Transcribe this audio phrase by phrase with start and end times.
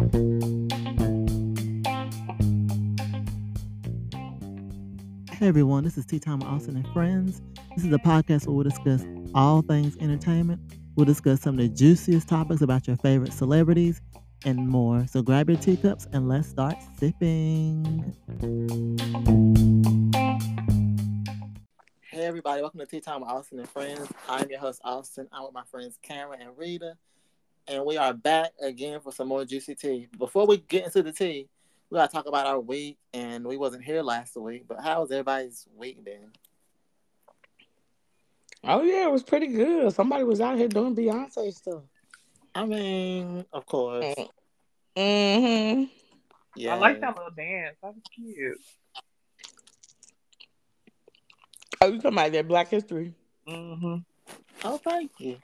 [0.00, 0.06] Hey
[5.42, 7.42] everyone, this is Tea Time with Austin and Friends.
[7.76, 9.04] This is a podcast where we'll discuss
[9.34, 10.58] all things entertainment.
[10.96, 14.00] We'll discuss some of the juiciest topics about your favorite celebrities
[14.46, 15.06] and more.
[15.06, 18.14] So grab your teacups and let's start sipping.
[22.10, 24.08] Hey everybody, welcome to Tea Time with Austin and Friends.
[24.30, 25.28] I'm your host Austin.
[25.30, 26.96] I'm with my friends Cameron and Rita,
[27.70, 30.08] and we are back again for some more juicy tea.
[30.18, 31.48] Before we get into the tea,
[31.88, 34.64] we gotta talk about our week, and we wasn't here last week.
[34.68, 36.32] But how was everybody's week been?
[38.64, 39.94] Oh yeah, it was pretty good.
[39.94, 41.82] Somebody was out here doing Beyonce stuff.
[42.54, 44.14] I mean, of course.
[44.96, 45.84] Mm-hmm.
[46.56, 46.74] Yeah.
[46.74, 47.76] I like that little dance.
[47.82, 48.60] That was cute.
[51.80, 53.14] Oh, you talking about that Black History?
[53.48, 53.96] Mm-hmm.
[54.64, 55.38] Oh, thank you.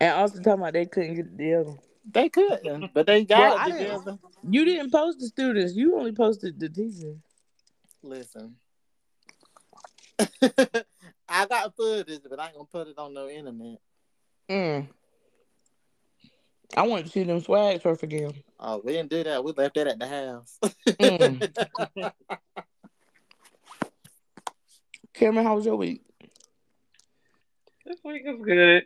[0.00, 1.74] And also talking about they couldn't get together.
[2.10, 4.18] They couldn't, but they got Well, I it didn't- together.
[4.50, 5.74] You didn't post the students.
[5.74, 7.16] You only posted the teachers.
[8.02, 8.56] Listen.
[11.28, 13.78] I got footage, but I ain't gonna put it on no internet.
[14.50, 14.88] Mm.
[16.76, 18.32] I wanted to see them swag surf again.
[18.60, 19.42] Oh, we didn't do that.
[19.42, 20.58] We left that at the house.
[20.86, 22.12] Mm.
[25.14, 26.02] Cameron, how was your week?
[27.86, 28.84] This week was good.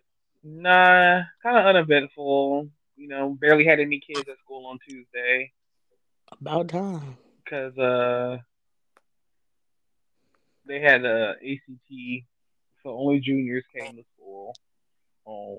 [0.51, 2.69] Nah, kind of uneventful.
[2.97, 5.53] You know, barely had any kids at school on Tuesday
[6.41, 7.17] About time.
[7.45, 8.39] because uh
[10.67, 12.25] they had a ACT,
[12.83, 14.55] so only juniors came to school
[15.27, 15.59] on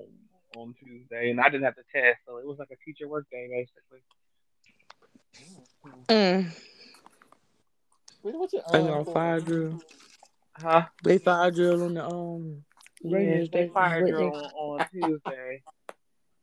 [0.56, 3.26] on Tuesday, and I didn't have to test, so it was like a teacher work
[3.30, 4.00] day basically.
[6.08, 6.46] Mm.
[8.22, 9.80] Wait, what's your, They uh, got fire drill.
[10.52, 10.82] Huh?
[11.02, 12.64] They fire drill on the um.
[13.02, 13.72] Yeah, radio they station.
[13.72, 15.62] fired Radio- you on, on Tuesday.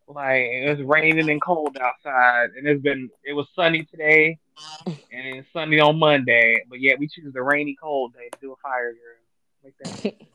[0.09, 4.39] Like it was raining and cold outside, and it's been it was sunny today,
[5.11, 6.63] and it's sunny on Monday.
[6.69, 9.17] But yet we choose the rainy, cold day to do a fire drill.
[9.63, 10.13] Like that.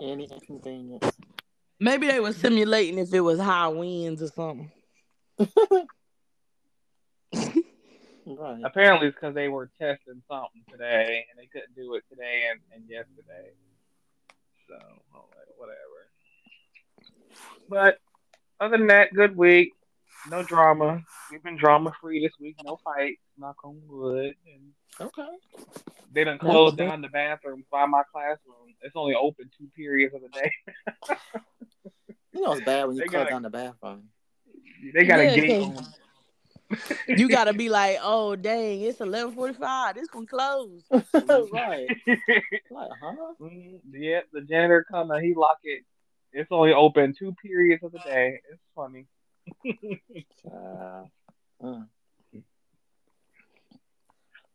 [0.00, 1.10] Any inconvenience.
[1.80, 4.70] Maybe they were simulating if it was high winds or something.
[8.28, 8.60] Right.
[8.64, 12.60] Apparently, it's because they were testing something today, and they couldn't do it today and,
[12.74, 13.52] and yesterday.
[14.68, 14.76] So
[15.56, 15.78] whatever.
[17.68, 17.98] But
[18.60, 19.72] other than that, good week.
[20.30, 21.02] No drama.
[21.30, 22.56] We've been drama free this week.
[22.64, 23.20] No fights.
[23.38, 24.34] Knock on wood.
[24.46, 25.26] And Okay.
[26.12, 28.74] They done That's closed down the bathrooms by my classroom.
[28.80, 30.50] It's only open two periods of the day.
[32.32, 34.08] You know it's bad when you They close gotta- down the bathroom.
[34.94, 35.64] They got Yeah, a gate okay.
[35.64, 35.86] on.
[37.08, 39.94] You gotta be like, oh dang, it's eleven forty five.
[39.94, 40.86] This one closed.
[40.90, 41.86] right.
[42.70, 43.14] Like, huh?
[43.40, 45.84] Mm, yeah, the janitor come and he lock it.
[46.32, 48.40] It's only open two periods of the day.
[48.50, 49.06] It's funny.
[50.46, 51.04] Uh,
[51.62, 51.86] mm.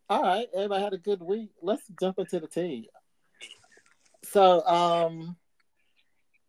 [0.09, 1.51] All right, everybody had a good week.
[1.61, 2.89] Let's jump into the tea.
[4.23, 5.37] So, um,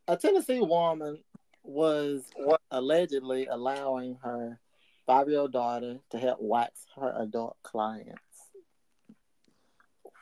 [0.08, 1.22] a Tennessee woman
[1.62, 2.24] was
[2.70, 4.58] allegedly allowing her
[5.06, 8.20] five-year-old daughter to help wax her adult clients.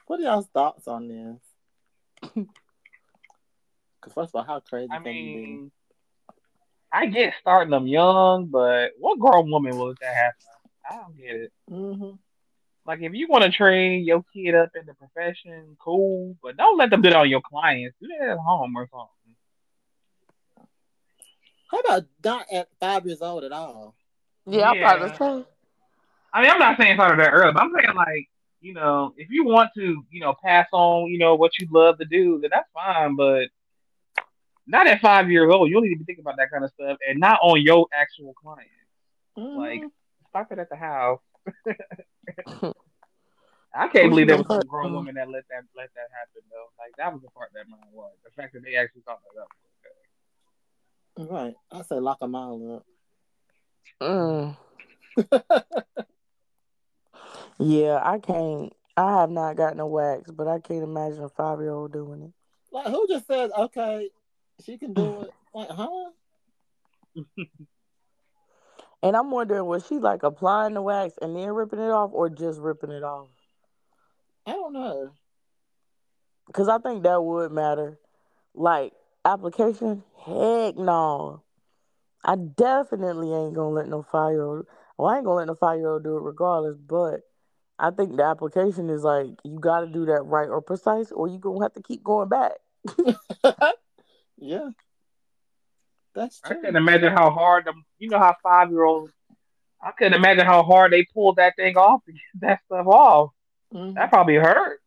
[0.06, 2.44] What are y'all's thoughts on this?
[4.00, 5.46] Because first of all, how crazy I can you be?
[5.46, 5.72] mean,
[6.90, 10.40] I get starting them young, but what grown woman will that happen?
[10.90, 11.52] I don't get it.
[11.68, 12.12] hmm
[12.86, 16.78] Like, if you want to train your kid up in the profession, cool, but don't
[16.78, 17.94] let them do that on your clients.
[18.00, 19.36] Do that at home or something.
[21.70, 23.94] How about not at five years old at all?
[24.50, 24.90] Yeah, Yeah.
[24.90, 25.44] I'm about to say.
[26.32, 28.28] I mean, I'm not saying start that early, but I'm saying like,
[28.60, 31.98] you know, if you want to, you know, pass on, you know, what you love
[31.98, 33.16] to do, then that's fine.
[33.16, 33.48] But
[34.66, 35.68] not at five years old.
[35.68, 37.86] You don't need to be thinking about that kind of stuff, and not on your
[37.92, 38.68] actual client.
[39.38, 39.56] Mhm.
[39.56, 39.82] Like,
[40.28, 41.20] stop it at the house.
[43.72, 46.70] I can't believe there was some grown woman that let that let that happen though.
[46.78, 49.40] Like that was the part that mine was the fact that they actually thought that
[49.40, 49.48] up.
[51.30, 51.54] Right.
[51.70, 52.86] I say lock a all up.
[54.00, 54.56] Mm.
[57.60, 58.72] Yeah, I can't.
[58.96, 62.22] I have not gotten a wax, but I can't imagine a five year old doing
[62.22, 62.32] it.
[62.72, 64.08] Like who just says, okay,
[64.64, 65.30] she can do it?
[65.52, 66.10] Like, huh?
[69.02, 72.28] And I'm wondering, was she like applying the wax and then ripping it off, or
[72.28, 73.28] just ripping it off?
[74.46, 75.10] I don't know.
[76.46, 77.98] Because I think that would matter.
[78.54, 78.92] Like
[79.24, 81.42] application, heck no.
[82.24, 84.66] I definitely ain't gonna let no five year old.
[84.98, 86.76] Well, I ain't gonna let no five year old do it regardless.
[86.76, 87.20] But
[87.78, 91.28] I think the application is like you got to do that right or precise, or
[91.28, 92.52] you gonna have to keep going back.
[94.38, 94.70] yeah.
[96.14, 96.60] That's I true.
[96.60, 97.84] couldn't imagine how hard them.
[97.98, 99.12] You know how five year olds.
[99.82, 103.30] I couldn't imagine how hard they pulled that thing off to get that stuff off.
[103.72, 103.94] Mhm.
[103.94, 104.80] That probably hurt.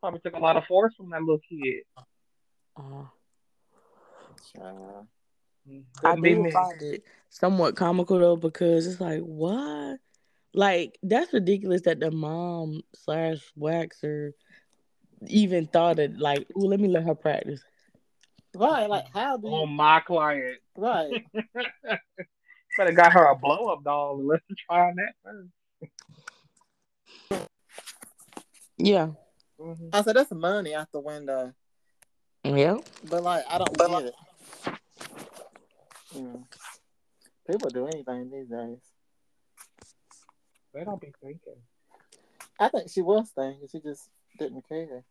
[0.00, 1.82] Probably took a lot of force from that little kid.
[4.60, 5.02] Uh,
[6.04, 9.98] I Couldn't do find it somewhat comical though because it's like what,
[10.54, 14.32] like that's ridiculous that the mom slash waxer
[15.28, 17.62] even thought of like, ooh, let me let her practice.
[18.54, 20.58] Right, like how do you On my client.
[20.76, 21.24] right?
[22.76, 25.48] Better got her a blow up doll and let's try on that first.
[28.78, 29.10] Yeah,
[29.60, 29.90] Mhm.
[29.92, 31.54] I said that's money out the window.
[32.44, 32.78] yeah.
[33.04, 34.14] But like I don't get it.
[36.14, 36.44] Mm.
[37.50, 38.78] People do anything these days.
[40.74, 41.56] They don't be thinking.
[42.58, 45.04] I think she was thinking, she just didn't care.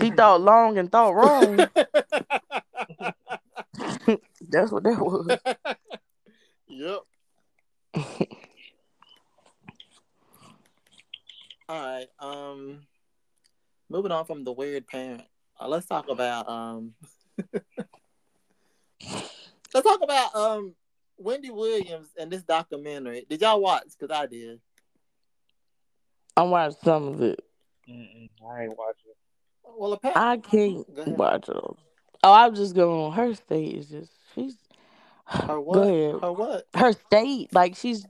[0.00, 1.56] She thought long and thought wrong.
[4.48, 5.38] That's what that was.
[6.68, 7.00] yep.
[11.68, 12.06] All right.
[12.18, 12.86] Um,
[13.90, 15.22] moving on from the weird parent,
[15.60, 16.94] uh, let's talk about um,
[19.78, 20.74] let's talk about um
[21.16, 23.26] Wendy Williams and this documentary.
[23.28, 23.84] Did y'all watch?
[23.98, 24.60] Because I did.
[26.36, 27.40] I watched some of it.
[27.88, 29.12] Mm-mm, I ain't watching.
[29.64, 31.56] Well, apparently, I can't watch it.
[31.56, 31.76] Oh,
[32.32, 33.06] I'm just going.
[33.06, 34.56] on Her state is just she's.
[35.26, 35.74] her what?
[35.74, 36.20] Go ahead.
[36.22, 36.66] Her what?
[36.74, 38.06] Her state, like she's.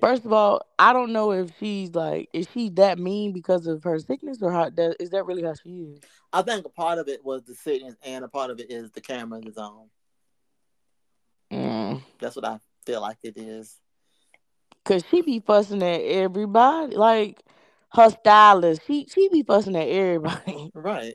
[0.00, 3.82] First of all, I don't know if she's like is she that mean because of
[3.82, 6.00] her sickness or how that is that really how she is.
[6.32, 8.92] I think a part of it was the sickness, and a part of it is
[8.92, 9.88] the camera is on.
[11.52, 12.02] Mm.
[12.20, 13.76] That's what I feel like it is.
[14.84, 17.42] Cause she be fussing at everybody, like
[17.92, 18.82] her stylist.
[18.86, 20.70] She she be fussing at everybody.
[20.74, 21.14] Right.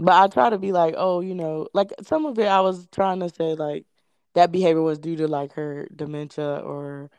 [0.00, 2.86] But I try to be like, oh, you know, like some of it I was
[2.92, 3.84] trying to say like
[4.34, 7.10] that behavior was due to like her dementia or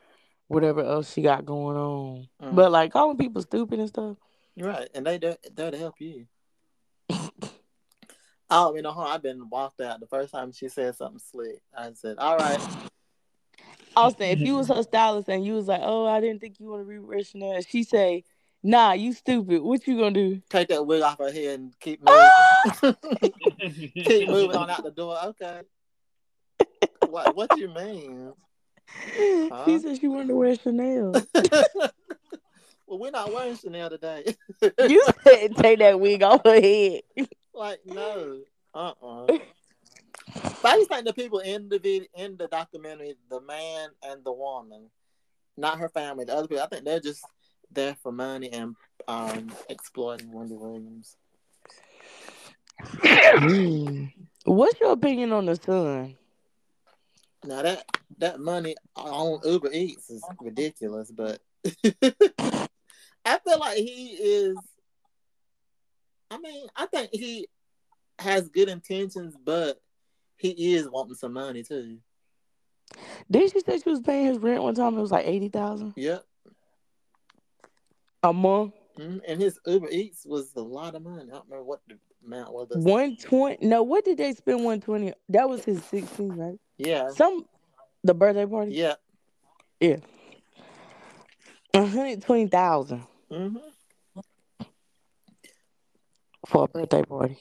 [0.48, 2.28] whatever else she got going on.
[2.42, 2.54] Mm.
[2.54, 4.16] But like calling people stupid and stuff.
[4.58, 6.26] Right, and they do there to help you.
[8.50, 9.02] Oh, you know, huh?
[9.02, 11.60] I've been walked out the first time she said something slick.
[11.76, 12.60] I said, "All right,
[13.96, 16.68] Austin, if you was her stylist and you was like, oh, I didn't think you
[16.68, 18.24] want to rewear Chanel, and she say,
[18.62, 19.62] nah, you stupid.
[19.62, 20.42] What you gonna do?
[20.48, 22.30] take that wig off her head and keep Ah!
[22.82, 22.94] moving.
[23.94, 25.60] keep moving on out the door." Okay.
[27.08, 27.34] What?
[27.34, 28.32] What you mean?
[29.50, 29.64] Huh?
[29.66, 31.12] She said she wanted to wear Chanel.
[32.86, 34.34] well, we're not wearing Chanel today.
[34.88, 37.02] you said take that wig off her head.
[37.60, 38.40] like, no,
[38.74, 43.40] uh, uh But I just think the people in the video, in the documentary, the
[43.40, 44.90] man and the woman,
[45.56, 47.24] not her family, the other people, I think they're just
[47.70, 48.74] there for money and
[49.06, 51.16] um exploiting Wendy Williams.
[52.82, 54.12] Mm.
[54.44, 56.16] What's your opinion on the son?
[57.44, 57.84] Now that
[58.18, 61.40] that money on Uber Eats is ridiculous, but
[63.24, 64.56] I feel like he is.
[66.30, 67.48] I mean, I think he
[68.18, 69.80] has good intentions, but
[70.36, 71.98] he is wanting some money too.
[73.30, 74.96] Did she say she was paying his rent one time?
[74.98, 76.24] It was like eighty thousand Yep.
[78.22, 78.74] a month.
[78.98, 79.20] Mhm.
[79.26, 81.22] And his Uber Eats was a lot of money.
[81.22, 82.68] I don't remember what the amount was.
[82.72, 83.66] One twenty.
[83.66, 85.12] No, what did they spend one twenty?
[85.28, 86.58] That was his sixteen, right?
[86.78, 87.08] Yeah.
[87.10, 87.46] Some
[88.04, 88.72] the birthday party.
[88.72, 88.94] Yeah.
[89.80, 89.96] Yeah.
[91.72, 93.56] one hundred twenty thousand hmm
[96.46, 97.38] for a birthday party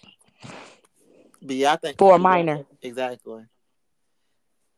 [1.42, 2.66] But yeah, I think for a minor.
[2.82, 3.44] Exactly.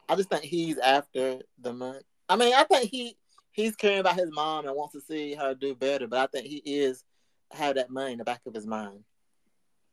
[0.10, 2.00] I just think he's after the money.
[2.30, 3.16] I mean, I think he
[3.52, 6.48] he's caring about his mom and wants to see her do better, but I think
[6.48, 7.04] he is
[7.52, 9.04] have that money in the back of his mind.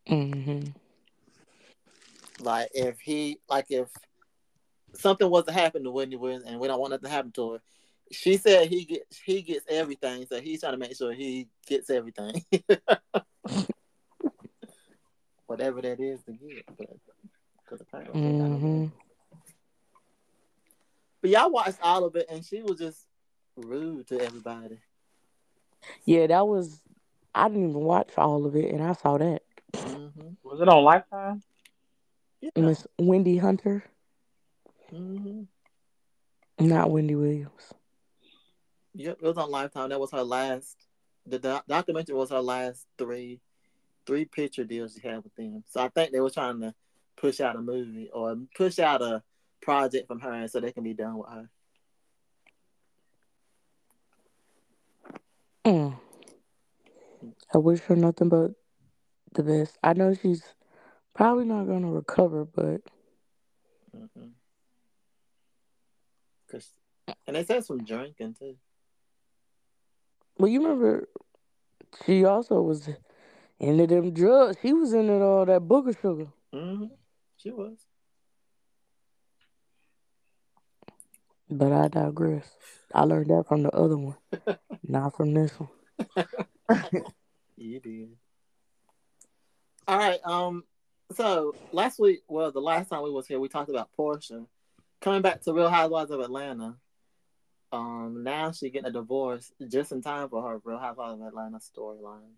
[0.09, 0.61] hmm
[2.41, 3.89] Like if he like if
[4.95, 7.53] something was to happen to Whitney Williams and we don't want nothing to happen to
[7.53, 7.59] her,
[8.13, 11.91] she said he gets he gets everything, so he's trying to make sure he gets
[11.91, 12.43] everything.
[15.49, 16.65] Whatever that is to get.
[16.77, 16.89] But,
[17.67, 18.87] 'cause apparently mm-hmm.
[21.21, 23.07] But y'all watched all of it, and she was just
[23.57, 24.79] rude to everybody.
[26.05, 26.81] Yeah, that was.
[27.35, 29.43] I didn't even watch all of it, and I saw that
[29.75, 30.09] hmm
[30.43, 31.43] Was it on Lifetime?
[32.41, 32.51] Yeah.
[32.57, 33.83] Miss Wendy Hunter,
[34.91, 35.43] hmm
[36.61, 37.73] not Wendy Williams.
[38.95, 39.91] Yep, it was on Lifetime.
[39.91, 40.77] That was her last.
[41.27, 43.41] The doc- documentary was her last three,
[44.09, 45.63] three picture deals she had with them.
[45.69, 46.75] So I think they were trying to
[47.19, 49.23] push out a movie or push out a
[49.61, 51.51] project from her, and so they can be done with her.
[55.67, 55.99] Mm.
[57.55, 58.53] I wish her nothing but
[59.35, 59.77] the best.
[59.83, 60.43] I know she's
[61.15, 62.81] probably not gonna recover, but
[63.95, 64.29] Mm-hmm.
[66.51, 66.73] Cause,
[67.27, 68.57] and they said some drinking too.
[70.39, 71.09] well, you remember
[72.07, 72.89] she also was
[73.61, 74.57] into them drugs.
[74.63, 76.29] She was into all that booger sugar.
[76.55, 76.87] Mm-hmm.
[77.37, 77.77] She was.
[81.51, 82.51] But I digress.
[82.95, 84.17] I learned that from the other one,
[84.83, 86.27] not from this one.
[87.61, 88.11] You did.
[89.89, 90.21] All right.
[90.25, 90.63] Um.
[91.17, 94.47] So last week, well, the last time we was here, we talked about Porsha
[95.01, 96.77] coming back to Real Housewives of Atlanta.
[97.73, 98.23] Um.
[98.23, 102.35] Now she getting a divorce just in time for her Real Housewives of Atlanta storyline.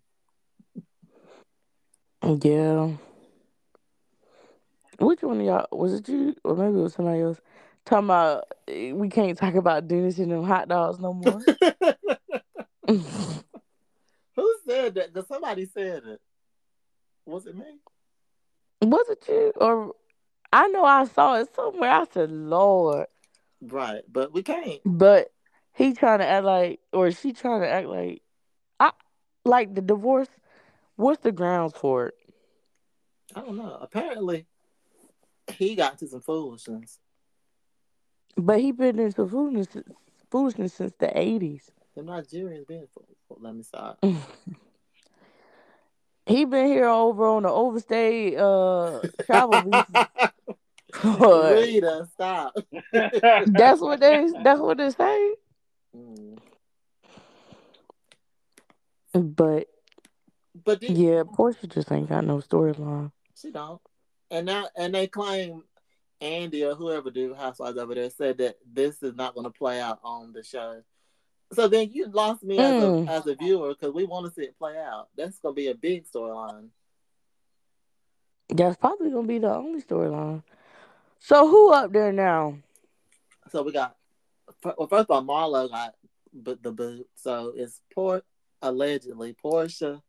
[2.23, 2.91] Yeah.
[4.99, 7.41] Which one of y'all was it you or maybe it was somebody else
[7.85, 11.41] talking about eh, we can't talk about Dennis and them hot dogs no more.
[14.35, 15.13] Who said that?
[15.13, 16.21] Because somebody said it.
[17.25, 17.79] Was it me?
[18.81, 19.93] was it you or
[20.53, 21.91] I know I saw it somewhere.
[21.91, 23.07] I said, Lord.
[23.61, 24.81] Right, but we can't.
[24.83, 25.31] But
[25.73, 28.21] he trying to act like or she trying to act like
[28.79, 28.91] I
[29.45, 30.27] like the divorce.
[31.01, 32.13] What's the grounds for it?
[33.35, 33.75] I don't know.
[33.81, 34.45] Apparently,
[35.51, 36.99] he got to some foolishness.
[38.37, 39.83] But he been into foolishness
[40.29, 41.71] foolishness since the eighties.
[41.95, 43.07] The Nigerians been fool.
[43.39, 44.03] Let me stop.
[46.27, 50.07] He been here over on the overstay uh travel visa.
[51.03, 52.55] Rita, stop.
[53.47, 55.33] that's what they that's what they say.
[55.97, 56.37] Mm.
[59.13, 59.67] But
[60.63, 63.11] But did, yeah, Porsha just ain't got no storyline.
[63.35, 63.81] she don't.
[64.29, 65.63] And now, and they claim
[66.21, 69.81] Andy or whoever do Housewives over there said that this is not going to play
[69.81, 70.81] out on the show.
[71.53, 73.09] So then you lost me as a Mm.
[73.09, 75.09] as a viewer because we want to see it play out.
[75.17, 76.69] That's going to be a big storyline.
[78.49, 80.43] That's probably gonna be the only storyline.
[81.19, 82.57] So who up there now?
[83.49, 83.95] So we got
[84.63, 85.95] well, first of all, Marlo got
[86.33, 87.07] but the boot.
[87.15, 88.25] So it's Port
[88.61, 90.01] allegedly Porsha,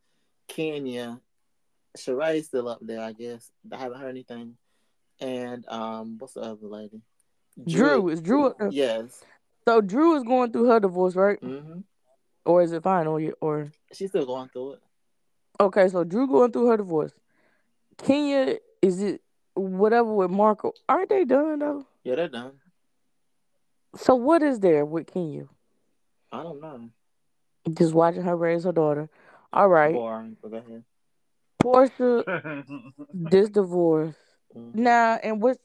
[0.56, 1.18] Kenya,
[1.96, 3.50] Sheree still up there, I guess.
[3.72, 4.56] I haven't heard anything.
[5.20, 7.00] And um, what's the other lady?
[7.66, 8.08] Drew.
[8.10, 8.68] Is Drew up there?
[8.70, 9.22] Yes.
[9.66, 11.38] So Drew is going through her divorce, right?
[11.40, 11.80] hmm
[12.44, 13.14] Or is it final?
[13.14, 14.80] Or, or She's still going through it.
[15.60, 17.12] okay, so Drew going through her divorce.
[17.96, 19.22] Kenya, is it
[19.54, 20.72] whatever with Marco?
[20.88, 21.86] Aren't they done though?
[22.04, 22.52] Yeah, they're done.
[23.96, 25.46] So what is there with Kenya?
[26.32, 26.90] I don't know.
[27.74, 29.08] Just watching her raise her daughter.
[29.52, 30.84] All right, Boring, but go ahead.
[31.62, 32.64] Porsha,
[33.14, 34.16] this divorce.
[34.56, 34.74] Mhm.
[34.74, 35.58] Now, and what's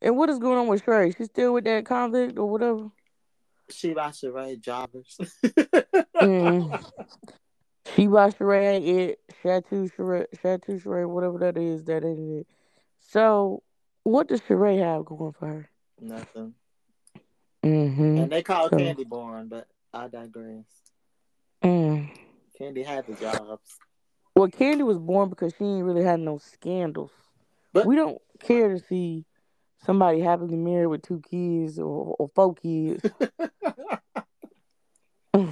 [0.00, 1.16] and what is going on with Sheree?
[1.16, 2.90] She still with that convict or whatever?
[3.70, 5.16] She by Sheree Jobbers.
[6.16, 6.84] Mm.
[7.94, 9.20] She by Sheree it.
[9.42, 12.46] Chateau Sheree, Chateau Sheree, whatever that is, that ain't it.
[13.00, 13.62] So,
[14.04, 15.68] what does Sheree have going for her?
[16.00, 16.54] Nothing.
[17.62, 18.16] Mm-hmm.
[18.18, 20.64] And they call So- Kandi boring, but I digress.
[21.62, 22.10] Mm.
[22.60, 23.78] Kandi had the jobs.
[24.34, 27.12] Well, Kandi was born because she ain't really had no scandals.
[27.72, 29.24] But- we don't care to see
[29.84, 33.04] somebody happily married with two kids or, or four kids.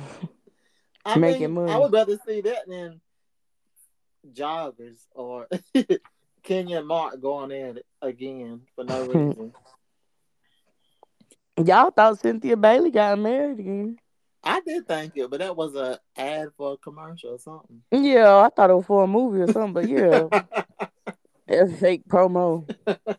[1.04, 1.73] I Making mean, money.
[1.73, 3.00] I would rather see that than
[4.32, 5.49] joggers or
[6.42, 9.52] Kenya and Mark going in again for no reason.
[11.64, 13.99] Y'all thought Cynthia Bailey got married again.
[14.44, 17.82] I did thank you, but that was a ad for a commercial or something.
[17.92, 20.28] Yeah, I thought it was for a movie or something, but yeah,
[21.46, 22.68] it's fake promo.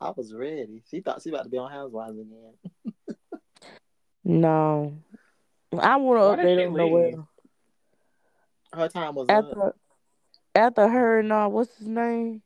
[0.00, 0.82] I was ready.
[0.90, 2.54] She thought she about to be on Housewives again.
[4.24, 4.96] No.
[5.78, 7.18] I want Why to did update she on leave?
[8.72, 9.44] Her time was up.
[9.44, 9.74] After,
[10.54, 12.42] after her and uh, what's his name?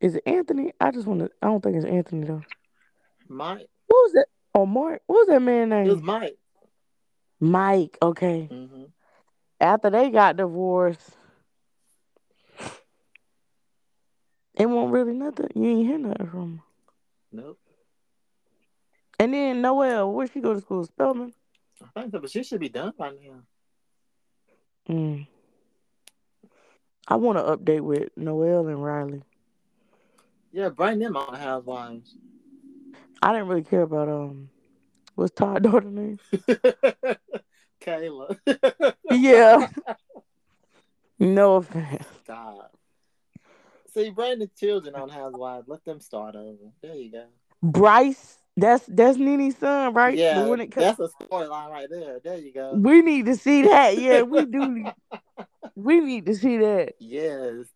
[0.00, 0.72] Is it Anthony?
[0.80, 1.30] I just want to.
[1.40, 2.42] I don't think it's Anthony though.
[3.28, 3.66] Mike.
[3.86, 4.26] What was that?
[4.54, 5.02] Oh, Mark.
[5.06, 5.86] What was that man name?
[5.86, 6.02] It was?
[6.02, 6.38] Mike.
[7.40, 7.98] Mike.
[8.00, 8.46] Okay.
[8.50, 8.84] hmm
[9.60, 11.10] After they got divorced,
[14.54, 15.48] it wasn't really nothing.
[15.54, 16.62] You ain't hear nothing from.
[17.32, 17.58] Nope.
[19.18, 20.84] And then Noelle, where she go to school?
[20.84, 21.32] Spelman.
[21.82, 23.42] I think so, but she should be done by now.
[24.88, 25.26] Mm.
[27.08, 29.22] I want to update with Noelle and Riley.
[30.52, 32.14] Yeah, bring them on Housewives.
[33.24, 34.50] I didn't really care about um,
[35.14, 36.18] what's Todd daughter name?
[37.80, 38.36] Kaela.
[39.10, 39.66] Yeah.
[41.18, 42.04] no offense.
[42.26, 42.66] God.
[43.94, 45.66] See, bring the children on Housewives.
[45.68, 46.70] Let them start over.
[46.82, 47.24] There you go.
[47.62, 50.18] Bryce, that's that's NeNe's son, right?
[50.18, 52.20] Yeah, The one that cut- that's a storyline right there.
[52.22, 52.74] There you go.
[52.74, 53.96] we need to see that.
[53.96, 54.68] Yeah, we do.
[54.68, 54.92] Need...
[55.76, 56.96] We need to see that.
[56.98, 57.68] yes,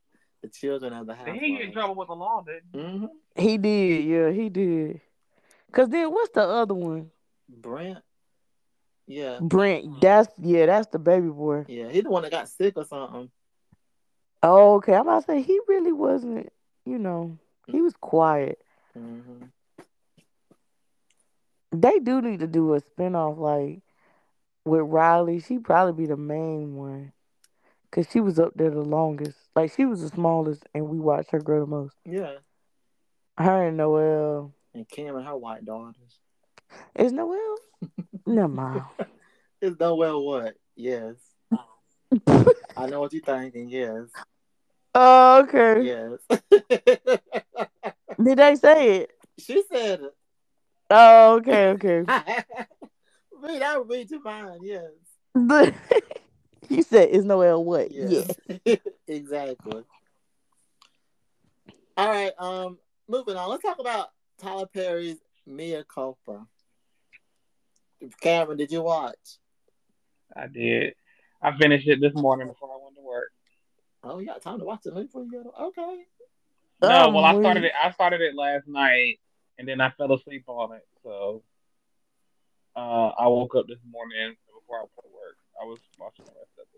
[0.43, 1.39] the children of the house.
[1.41, 2.45] He get in trouble with the law?
[2.45, 5.01] Did hmm He did, yeah, he did.
[5.73, 7.11] Cause then what's the other one?
[7.61, 8.03] Brentt.
[9.07, 10.01] Yeah, Brentt.
[10.01, 11.65] That's yeah, that's the baby boy.
[11.69, 11.89] yeah.
[11.91, 13.31] he's the one that got sick or something.
[14.43, 14.95] Oh, okay.
[14.95, 16.53] I'm about to say he really wasn't.
[16.85, 18.59] You know, he was quiet.
[18.95, 19.45] hmm
[21.73, 23.81] They do need to do a spinoff like
[24.65, 25.41] with Riley.
[25.41, 27.13] She probably be the main one.
[27.91, 29.39] Cause she was up there the longest.
[29.57, 31.97] Like she was the smallest and we watched her grow the most.
[32.05, 32.35] Yeah,
[33.39, 34.53] Her and Noelle.
[34.79, 36.21] And Kim and her white daughters.
[36.95, 37.57] Is Noelle?
[38.27, 38.85] Never mind.
[39.61, 40.55] It's Noelle what?
[40.77, 41.17] Yes.
[42.77, 43.69] I know what you're thinking.
[43.71, 44.05] Yes.
[44.95, 45.83] oh, okay.
[45.83, 46.41] Yes.
[48.23, 49.11] Did they say it?
[49.37, 50.15] she said it.
[50.91, 52.05] Oh, okay, okay.
[53.43, 54.61] read, I would read your mind.
[54.63, 54.93] Yes.
[56.69, 57.91] you said is Noelle what?
[57.91, 58.31] Yes.
[59.09, 59.83] exactly.
[61.97, 62.33] All right.
[62.39, 63.51] Um, moving on.
[63.51, 66.47] Let's talk about Tyler Perry's Mea Culpa.
[68.21, 69.39] Cameron, did you watch?
[70.37, 70.95] I did.
[71.43, 73.31] I finished it this morning before I went to work.
[74.05, 75.43] Oh, you got time to watch it before you go.
[75.43, 75.63] To...
[75.67, 76.05] Okay.
[76.83, 77.73] No, Oh, well, I started it.
[77.83, 79.19] I started it last night,
[79.59, 80.87] and then I fell asleep on it.
[81.03, 81.43] So,
[82.77, 85.37] uh, I woke up this morning before I went to work.
[85.61, 86.78] I was watching the rest of it.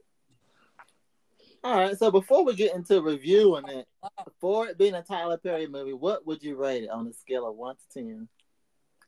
[1.63, 1.99] All right.
[1.99, 3.87] So before we get into reviewing it,
[4.41, 7.47] for it being a Tyler Perry movie, what would you rate it on a scale
[7.47, 8.29] of one to ten?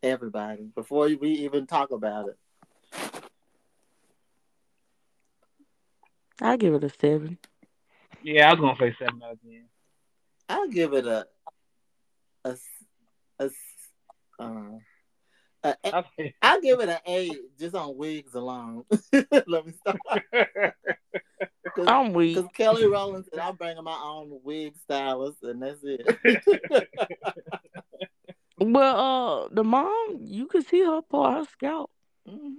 [0.02, 2.36] Everybody, before we even talk about it.
[6.40, 7.38] I'll give it a seven.
[8.22, 9.64] Yeah, I was gonna say seven out of ten.
[10.48, 11.26] I'll give it a
[12.44, 12.84] a s-
[13.38, 13.52] a s-
[14.40, 14.78] uh,
[15.62, 18.84] a, a, I'll say- I'll give it an eight just on wigs alone.
[19.46, 20.00] Let me start.
[21.86, 22.36] I'm weak.
[22.36, 26.88] Because Kelly Rowland said I'm bringing my own wig stylist, and that's it.
[28.58, 31.90] Well, uh, the mom, you could see her part her scalp.
[32.28, 32.54] Mhm.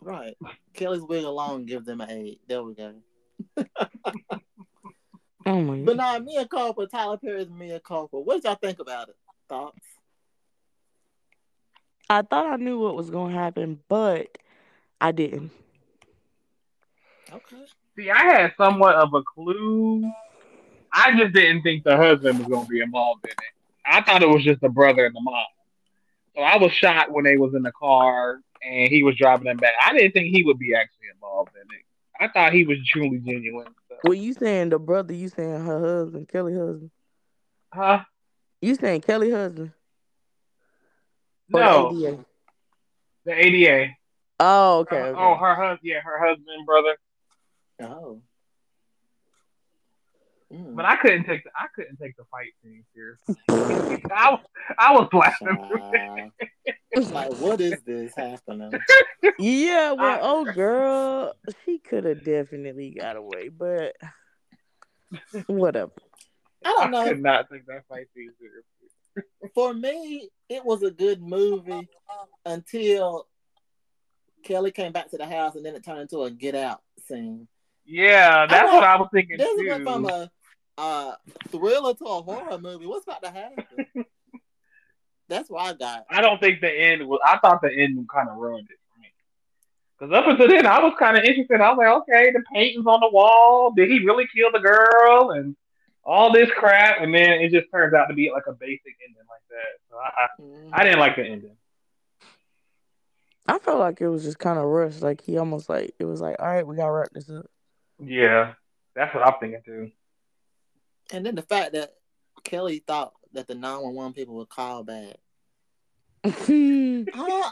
[0.00, 0.36] Right.
[0.72, 2.40] Kelly's wig alone gives them an eight.
[2.48, 2.94] There we go.
[5.46, 8.18] Oh my But now Mea Culpa, Tyler Perry's Mea Culpa.
[8.18, 9.16] What did y'all think about it?
[9.46, 9.78] Thoughts?
[12.08, 14.38] I thought I knew what was gonna happen, but
[15.02, 15.50] I didn't.
[17.30, 17.66] Okay.
[17.96, 20.10] See, I had somewhat of a clue.
[20.92, 23.36] I just didn't think the husband was gonna be involved in it.
[23.86, 25.44] I thought it was just the brother and the mom.
[26.34, 29.56] So I was shocked when they was in the car and he was driving them
[29.58, 29.74] back.
[29.84, 31.84] I didn't think he would be actually involved in it.
[32.18, 33.74] I thought he was truly genuine.
[33.88, 33.96] So.
[34.04, 35.14] Well, you saying the brother?
[35.14, 36.90] You saying her husband, Kelly husband?
[37.72, 38.04] Huh?
[38.62, 39.72] You saying Kelly husband?
[41.52, 42.24] Or the No, ADA?
[43.26, 43.90] the ADA.
[44.40, 45.00] Oh, okay.
[45.00, 45.20] Uh, okay.
[45.20, 45.80] Oh, her husband.
[45.82, 46.96] Yeah, her husband, brother.
[47.82, 48.22] Oh.
[50.52, 50.76] Mm.
[50.76, 53.34] But I couldn't take the I couldn't take the fight scene seriously.
[54.14, 54.40] I was
[54.78, 56.30] I was laughing.
[56.94, 57.12] Child.
[57.12, 58.72] like, what is this happening?
[59.38, 61.34] Yeah, well, I- oh girl,
[61.64, 63.96] she could have definitely got away, but
[65.46, 65.92] whatever.
[66.64, 66.98] I don't know.
[66.98, 67.08] I know.
[67.10, 69.50] could not take that fight scene seriously.
[69.54, 71.88] For me, it was a good movie
[72.44, 73.26] until
[74.44, 77.48] Kelly came back to the house and then it turned into a get out scene.
[77.86, 79.66] Yeah, that's I what I was thinking This too.
[79.68, 80.30] went from a
[80.78, 81.14] uh,
[81.50, 82.86] thriller to a horror movie.
[82.86, 83.86] What's about to happen?
[85.28, 86.04] That's what I got.
[86.10, 87.18] I don't think the end was.
[87.24, 89.08] I thought the end kind of ruined it for me.
[89.98, 91.60] Because up until then, I was kind of interested.
[91.62, 93.72] I was like, okay, the paintings on the wall.
[93.74, 95.30] Did he really kill the girl?
[95.30, 95.56] And
[96.04, 97.00] all this crap.
[97.00, 99.80] And then it just turns out to be like a basic ending like that.
[99.90, 100.70] So I, Mhm.
[100.74, 101.56] I, I didn't like the ending.
[103.46, 105.00] I felt like it was just kind of rushed.
[105.02, 107.46] Like he almost like it was like, all right, we gotta wrap this up.
[107.98, 108.54] Yeah,
[108.94, 109.90] that's what I'm thinking too.
[111.12, 111.94] And then the fact that
[112.44, 115.16] Kelly thought that the 911 people would call back.
[117.14, 117.50] Huh?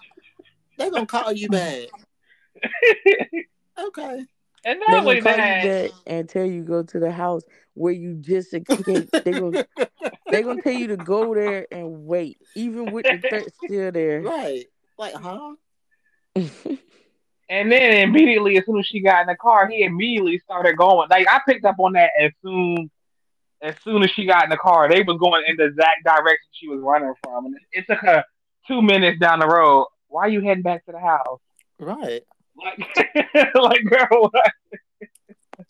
[0.78, 1.88] They gonna call you back.
[3.78, 4.02] Okay.
[4.14, 4.26] and
[4.64, 7.42] they not gonna only call that, you back and tell you go to the house
[7.74, 9.12] where you just escaped.
[9.12, 9.66] they gonna
[10.30, 14.22] they gonna tell you to go there and wait, even with the threat still there.
[14.22, 14.66] Right.
[14.98, 15.54] Like, huh?
[17.52, 21.06] And then immediately, as soon as she got in the car, he immediately started going.
[21.10, 22.90] Like I picked up on that as soon
[23.60, 26.48] as soon as she got in the car, they was going in the exact direction
[26.52, 28.24] she was running from, and it took her
[28.66, 29.86] two minutes down the road.
[30.08, 31.40] Why are you heading back to the house?
[31.78, 32.22] Right.
[32.56, 34.52] Like, like girl, what?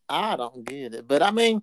[0.08, 1.08] I don't get it.
[1.08, 1.62] But I mean,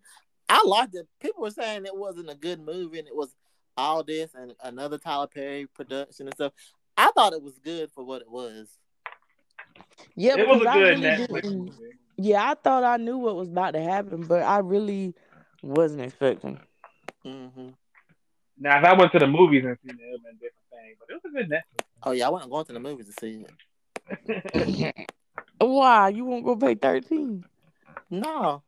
[0.50, 1.08] I liked it.
[1.22, 3.34] People were saying it wasn't a good movie and it was
[3.78, 6.52] all this and another Tyler Perry production and stuff.
[6.98, 8.68] I thought it was good for what it was.
[10.16, 11.72] Yeah, it was because a I good really Netflix movie.
[12.18, 15.14] Yeah, I thought I knew what was about to happen, but I really
[15.62, 16.60] wasn't expecting.
[17.24, 17.70] hmm
[18.58, 20.40] Now, if I went to the movies and seen it, it would have been a
[20.40, 20.96] different thing.
[21.00, 21.86] But it was a good Netflix.
[22.04, 24.96] Oh yeah, I wasn't going to the movies to see it.
[25.60, 27.46] Why you won't go pay thirteen?
[28.10, 28.64] No,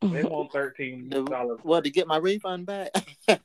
[0.00, 1.60] they want thirteen dollars.
[1.64, 2.90] well to get my refund back.
[3.26, 3.40] but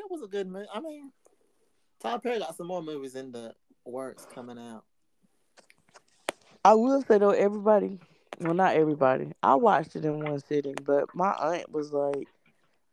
[0.00, 0.66] it was a good movie.
[0.72, 1.12] I mean,
[2.00, 3.54] Tyler Perry got some more movies in the
[3.86, 4.84] works coming out.
[6.64, 7.98] I will say though, everybody,
[8.40, 9.32] well, not everybody.
[9.42, 12.26] I watched it in one sitting, but my aunt was like,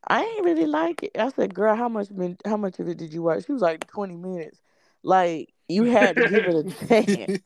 [0.07, 2.09] "I ain't really like it." I said, "Girl, how much?
[2.15, 4.61] been- How much of it did you watch?" She was like, 20 minutes."
[5.01, 7.39] Like you had to give it a chance.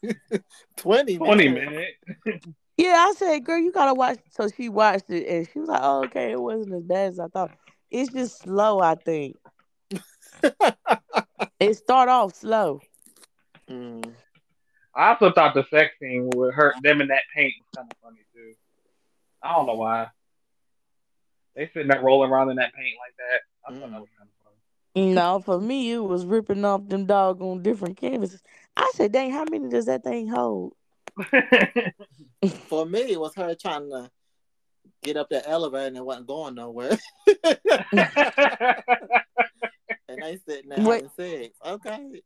[0.77, 1.97] 20 Twenty minutes.
[2.25, 2.55] minutes.
[2.77, 5.79] Yeah, I said, "Girl, you gotta watch." So she watched it, and she was like,
[5.81, 7.51] "Oh, okay, it wasn't as bad as I thought.
[7.89, 8.79] It's just slow.
[8.81, 9.37] I think
[11.59, 12.81] it start off slow."
[13.69, 14.13] Mm.
[14.95, 17.97] I also thought the sex scene with her, them in that paint was kind of
[18.01, 18.53] funny too.
[19.43, 20.07] I don't know why.
[21.55, 23.41] They sitting there rolling around in that paint like that.
[23.67, 24.37] I thought that was kind of
[25.15, 28.41] No, for me, it was ripping off them doggone different canvases.
[28.75, 30.73] I said, "Dang, how many does that thing hold?"
[32.69, 34.11] For me, it was her trying to
[35.03, 36.97] get up the elevator and it wasn't going nowhere.
[37.43, 37.59] and
[40.21, 41.05] they sitting there Wait.
[41.05, 41.57] having sex.
[41.65, 42.21] Okay.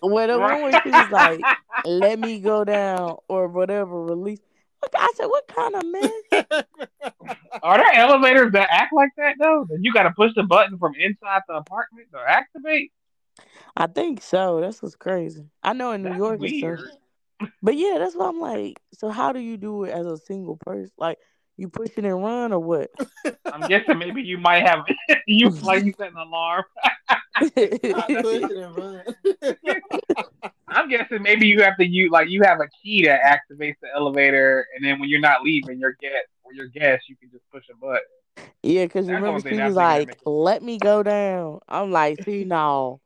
[0.00, 0.08] The
[0.60, 1.40] one she was like,
[1.84, 4.40] "Let me go down" or whatever, release.
[4.94, 6.64] I said, "What kind of man?"
[7.62, 9.66] Are there elevators that act like that though?
[9.68, 12.92] That you got to push the button from inside the apartment to activate?
[13.76, 14.60] I think so.
[14.60, 15.46] That's what's crazy.
[15.62, 18.80] I know in New That's York it's so, but yeah, that's what I'm like.
[18.92, 20.90] So how do you do it as a single person?
[20.98, 21.18] Like
[21.56, 22.90] you push it and run or what?
[23.46, 24.80] I'm guessing maybe you might have
[25.26, 26.64] you like you set an alarm.
[27.40, 29.02] Not pushing and run.
[30.68, 33.88] I'm guessing maybe you have to use like you have a key that activates the
[33.94, 37.44] elevator, and then when you're not leaving your guest or your guest, you can just
[37.52, 38.00] push a button.
[38.62, 43.00] yeah, because That's remember she was like, "Let me go down." I'm like, "See, no."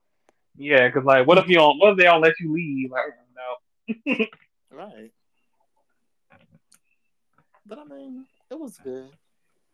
[0.56, 1.78] Yeah, because like, what if you don't?
[1.78, 2.90] What if they don't let you leave?
[2.90, 3.04] Like,
[3.37, 4.26] no.
[4.76, 5.12] right.
[7.66, 9.11] But I mean, it was good.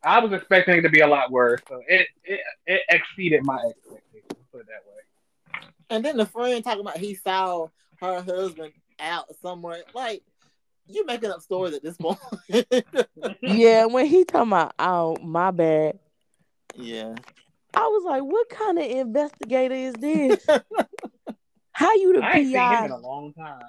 [0.02, 3.56] I was expecting it to be a lot worse, so it it, it exceeded my
[3.56, 4.46] expectations.
[4.52, 5.68] Put it that way.
[5.90, 7.68] And then the friend talking about he saw
[8.00, 9.82] her husband out somewhere.
[9.94, 10.22] Like,
[10.86, 12.18] you making up stories at this point.
[13.42, 15.98] Yeah, when he talking about, "Oh, my bad,"
[16.74, 17.14] yeah.
[17.74, 20.46] I was like, "What kind of investigator is this?
[21.72, 23.62] How you the I ain't seen him PI?" in a long time.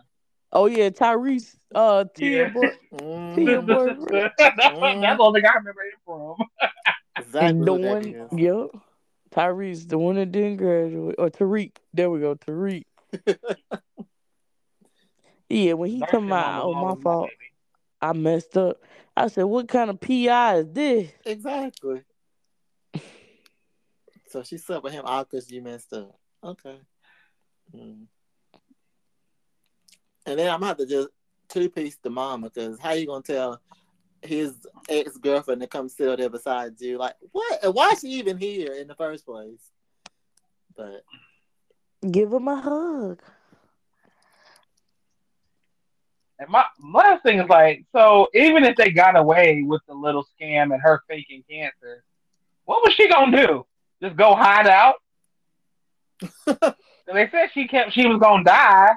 [0.55, 2.49] Oh yeah, Tyrese, uh, Tia Yeah.
[2.53, 3.35] boy, Mhm.
[3.35, 4.31] Tia boyfriend.
[4.37, 6.35] that's, that's the only thing I remember him from.
[7.17, 8.39] Exactly And the one, is.
[8.39, 8.69] yep.
[9.31, 11.15] Tyrese, the one that didn't graduate.
[11.17, 11.73] Or Tariq.
[11.93, 12.85] There we go, Tariq.
[15.47, 17.29] Yeah, when he come talking skin about, mama oh, my fault.
[18.01, 18.81] I messed up.
[19.15, 21.11] I said, what kind of PI is this?
[21.23, 22.01] Exactly.
[24.27, 26.17] So she slept with him all because you messed up.
[26.43, 26.77] Okay.
[27.75, 28.07] Mm.
[30.25, 31.09] And then I'm gonna have to just
[31.49, 33.61] two piece the mama because how you gonna tell
[34.21, 34.53] his
[34.89, 36.97] ex girlfriend to come sit there beside you?
[36.97, 37.63] Like what?
[37.63, 39.71] And Why is she even here in the first place?
[40.75, 41.03] But
[42.11, 43.21] Give him a hug.
[46.37, 50.23] And my last thing is like, so even if they got away with the little
[50.23, 52.03] scam and her faking cancer,
[52.65, 53.65] what was she gonna do?
[54.01, 54.95] Just go hide out?
[56.45, 56.73] So
[57.13, 58.91] they said she kept she was gonna die,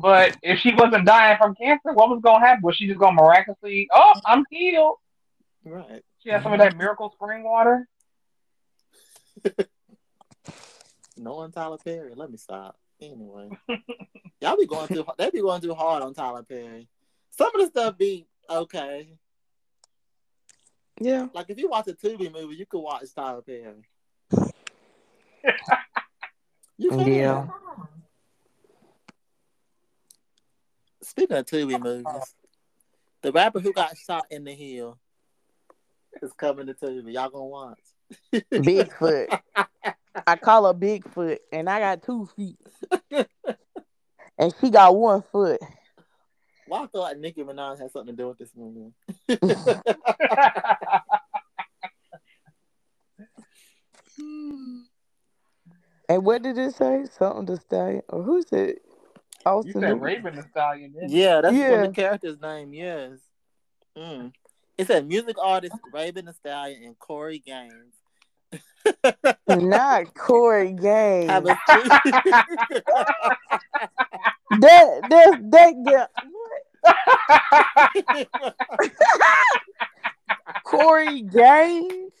[0.00, 2.62] but if she wasn't dying from cancer, what was gonna happen?
[2.62, 3.88] Was she just gonna miraculously?
[3.92, 4.96] Oh, I'm healed.
[5.64, 6.02] right.
[6.22, 7.88] She had some of that miracle spring water.
[11.16, 12.12] No one Tyler Perry.
[12.14, 12.76] Let me stop.
[13.00, 13.48] Anyway.
[14.40, 16.88] Y'all be going too they be going too hard on Tyler Perry.
[17.30, 19.08] Some of the stuff be okay.
[21.00, 21.28] Yeah.
[21.32, 23.88] Like if you watch a Tubi movie, you could watch Tyler Perry.
[26.76, 27.06] you can.
[27.12, 27.46] Yeah.
[31.06, 32.34] Speaking of Tubi movies,
[33.22, 34.98] the rapper who got shot in the heel
[36.20, 37.14] is coming to Tubi.
[37.14, 37.78] Y'all gonna watch?
[38.34, 39.38] Bigfoot.
[40.26, 42.58] I call her Bigfoot, and I got two feet.
[44.36, 45.60] and she got one foot.
[46.66, 48.92] Well, I thought Nicki Minaj had something to do with this movie.
[56.08, 57.04] And what did it say?
[57.10, 58.00] Something to stay.
[58.08, 58.42] Or who
[59.46, 59.64] said?
[59.66, 61.68] You said Raven the Stallion, yeah, that's one Yeah.
[61.82, 62.72] of the character's name.
[62.74, 63.18] Yes.
[63.96, 64.32] Mm.
[64.78, 67.94] It said music artist Raven the Stallion and Corey Gaines.
[69.48, 71.30] Not Corey Gaines.
[71.30, 71.56] have a
[74.60, 76.06] that that that yeah.
[76.30, 76.62] What?
[80.64, 82.12] Corey Gaines.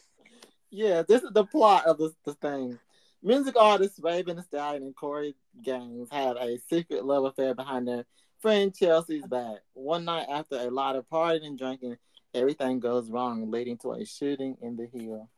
[0.70, 2.78] yeah, this is the plot of this, the thing.
[3.22, 8.04] Music artists Raven Stallion and Corey Gaines had a secret love affair behind their
[8.40, 9.58] friend Chelsea's back.
[9.74, 11.96] One night after a lot of partying and drinking,
[12.34, 15.28] everything goes wrong, leading to a shooting in the hill.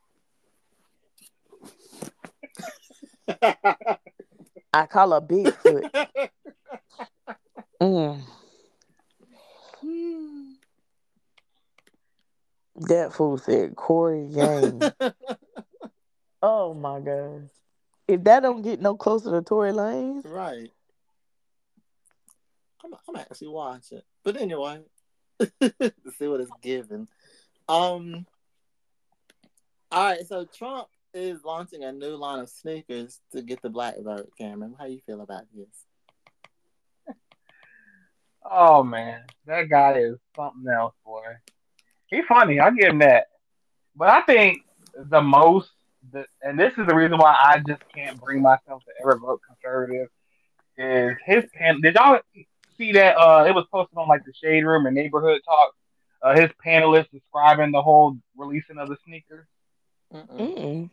[4.73, 6.09] I call her Bigfoot.
[7.81, 8.21] Mm.
[12.75, 14.93] That fool said Corey Gaines.
[16.43, 17.49] oh my god.
[18.09, 20.71] If that don't get no closer to Tory Lanez, right.
[22.85, 24.01] I'm, I'm actually watching.
[24.25, 24.81] But anyway,
[25.41, 27.07] see what it's given.
[27.69, 28.27] Um.
[29.91, 33.95] All right, so Trump is launching a new line of sneakers to get the black
[34.01, 34.31] vote.
[34.37, 35.69] Cameron, how you feel about this?
[38.51, 41.23] Oh man, that guy is something else, boy.
[42.07, 42.59] He's funny.
[42.61, 43.27] I'll give him that.
[43.95, 44.63] But I think
[44.97, 45.71] the most,
[46.13, 49.41] the, and this is the reason why I just can't bring myself to ever vote
[49.47, 50.09] conservative,
[50.77, 51.81] is his pen.
[51.81, 52.21] Did y'all
[52.77, 53.17] see that?
[53.17, 55.75] Uh, it was posted on like the Shade Room and Neighborhood Talk.
[56.21, 59.47] Uh, his panelists describing the whole releasing of the sneakers.
[60.13, 60.89] Mm-mm.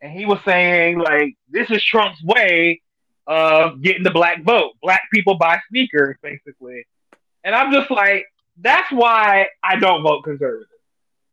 [0.00, 2.80] and he was saying like, "This is Trump's way
[3.26, 4.72] of getting the black vote.
[4.82, 6.86] Black people buy sneakers, basically."
[7.44, 8.24] And I'm just like,
[8.60, 10.68] that's why I don't vote conservative.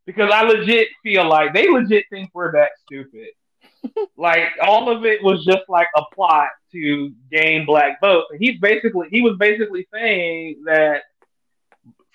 [0.10, 3.28] Because I legit feel like they legit think we're that stupid.
[4.17, 8.26] like all of it was just like a plot to gain black votes.
[8.32, 11.04] And he's basically he was basically saying that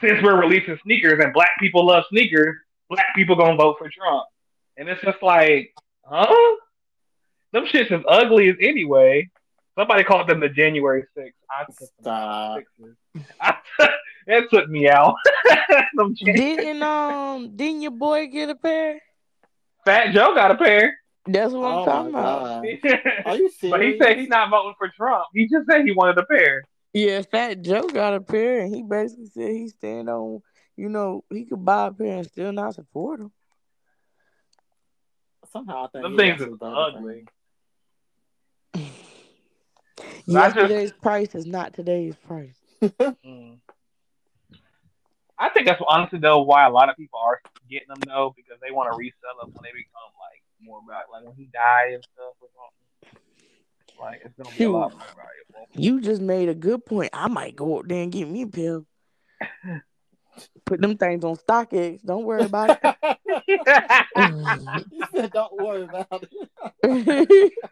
[0.01, 2.57] since we're releasing sneakers and black people love sneakers,
[2.91, 4.25] black people gonna vote for Trump.
[4.77, 6.57] And it's just like, huh?
[7.53, 9.31] Them shits is ugly as anyway.
[9.79, 11.31] Somebody called them the January 6th.
[11.49, 12.63] I took them Stop.
[13.79, 13.89] I,
[14.27, 15.15] it took me out.
[16.25, 19.01] Didn't um didn't your boy get a pair?
[19.85, 20.99] Fat Joe got a pair.
[21.27, 22.65] That's what I'm Oh talking my about.
[23.27, 23.71] Are you serious?
[23.71, 25.25] but he said he's not voting for Trump.
[25.35, 26.63] He just said he wanted a pair.
[26.93, 30.41] Yeah, Fat Joe got a pair, and he basically said he stand on,
[30.77, 33.33] you know, he could buy a pair and still not support him.
[35.53, 37.25] Somehow I think Them he things are the ugly.
[38.75, 38.85] thing.
[40.37, 42.57] I just- Yesterday's price is not today's price.
[42.83, 43.59] Mm.
[45.39, 48.61] I think that's honestly though why a lot of people are getting them though because
[48.63, 51.95] they want to resell them when they become like more about like when he dies
[51.95, 52.85] and stuff or something.
[54.01, 55.69] Like it's gonna be a lot more valuable.
[55.75, 57.11] You just made a good point.
[57.13, 58.87] I might go up there and get me a pill.
[60.65, 62.03] Put them things on StockX.
[62.05, 62.97] Don't worry about it.
[64.91, 66.25] he said, "Don't worry about
[66.83, 67.53] it."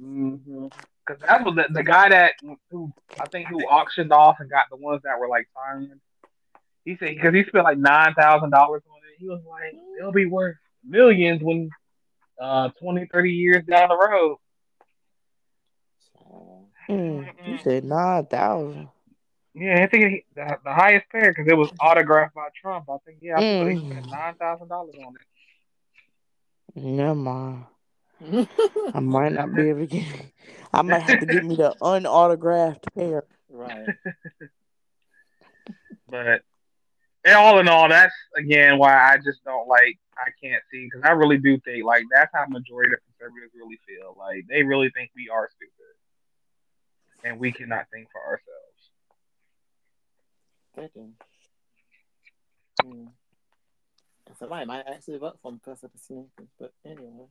[0.00, 0.66] Mm-hmm.
[1.06, 2.32] Because that was the, the guy that
[2.70, 5.90] who I think who auctioned off and got the ones that were like signed.
[6.84, 9.16] He said because he spent like nine thousand dollars on it.
[9.18, 11.70] He was like, they'll be worth millions when
[12.40, 14.38] uh 20, 30 years down the road.
[16.88, 18.88] Mm, you said nine thousand.
[19.54, 22.88] Yeah, I think he, the, the highest pair because it was autographed by Trump.
[22.90, 23.90] I think yeah, I think he Mm.
[23.90, 25.22] spent nine thousand dollars on it.
[26.74, 27.64] Never mind.
[28.94, 30.06] I might not be able to get.
[30.72, 33.24] I might have to get me the unautographed pair.
[33.48, 33.88] right.
[36.08, 36.42] But
[37.24, 39.98] and all in all, that's again why I just don't like.
[40.16, 43.80] I can't see because I really do think like that's how majority of conservatives really
[43.86, 44.14] feel.
[44.16, 45.94] Like they really think we are stupid,
[47.24, 48.44] and we cannot think for ourselves.
[50.76, 51.10] They do.
[52.82, 53.06] Hmm.
[54.38, 57.26] Somebody might actually vote for him because of the sneakers, but anyway.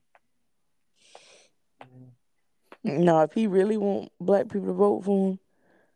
[2.83, 5.39] No, if he really want black people to vote for him,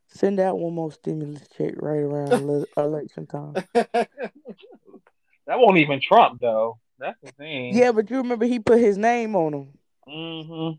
[0.08, 3.56] send out one more stimulus check right around ele- election time.
[3.74, 6.80] That won't even Trump though.
[7.00, 7.76] That's the thing.
[7.76, 9.70] Yeah, but you remember he put his name on them,
[10.08, 10.72] hmm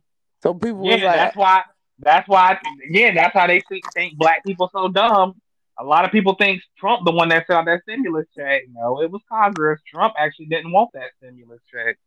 [0.42, 1.62] so people Yeah, was like, that's why.
[2.00, 2.58] That's why.
[2.88, 5.34] Again, that's how they think, think black people so dumb.
[5.80, 8.62] A lot of people think Trump the one that sent out that stimulus check.
[8.72, 9.80] No, it was Congress.
[9.86, 11.98] Trump actually didn't want that stimulus check.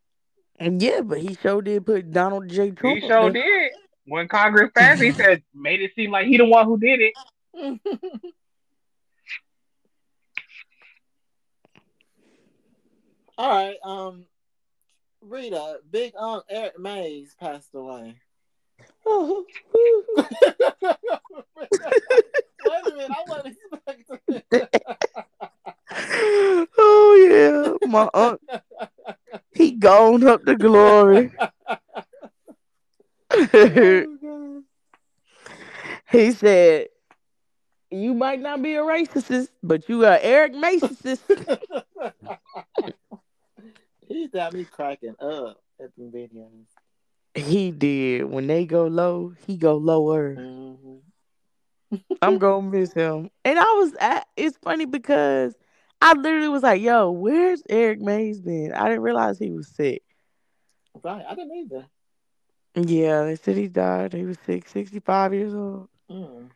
[0.60, 2.72] "Yeah, but he sure did put Donald J.
[2.72, 3.72] Trump." He up sure did.
[4.06, 7.14] When Congress passed, he said made it seem like he the one who did it.
[13.38, 13.78] All right.
[13.84, 14.26] Um,
[15.22, 18.16] Rita, Big Aunt Eric Mays passed away.
[19.06, 20.28] Oh, Wait
[22.86, 24.20] a minute, I wasn't expecting
[24.52, 24.70] it.
[26.78, 28.42] oh yeah, my aunt.
[29.54, 31.32] He gone up to glory.
[33.32, 34.04] Oh,
[36.12, 36.88] he said
[37.90, 41.22] You might not be a racist, but you are Eric Masonist.
[44.08, 46.66] he got me cracking up at the videos.
[47.36, 48.26] he did.
[48.26, 50.36] When they go low, he go lower.
[50.36, 50.98] hmm
[52.22, 53.30] I'm gonna miss him.
[53.46, 55.54] And I was at it's funny because
[56.02, 58.74] I literally was like, yo, where's Eric Mays been?
[58.74, 60.02] I didn't realize he was sick.
[61.04, 61.86] Right, I didn't either.
[62.76, 64.14] Yeah, they said he died.
[64.14, 65.90] He was sick, 65 years old.
[66.10, 66.50] Mm.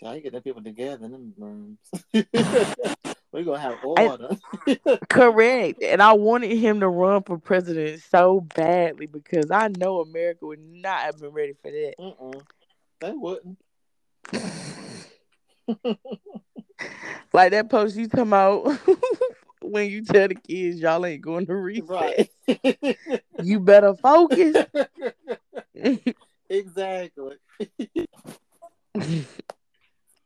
[0.00, 1.78] So I get them people together in them rooms.
[3.32, 4.36] We're gonna have order.
[5.08, 5.82] Correct.
[5.82, 10.60] And I wanted him to run for president so badly because I know America would
[10.60, 11.94] not have been ready for that.
[11.98, 12.42] Mm-mm.
[13.00, 13.58] They wouldn't.
[17.32, 18.78] Like that post you come out
[19.62, 21.88] when you tell the kids y'all ain't going to recess.
[21.88, 22.98] Right.
[23.42, 24.66] You better focus.
[26.48, 27.36] exactly.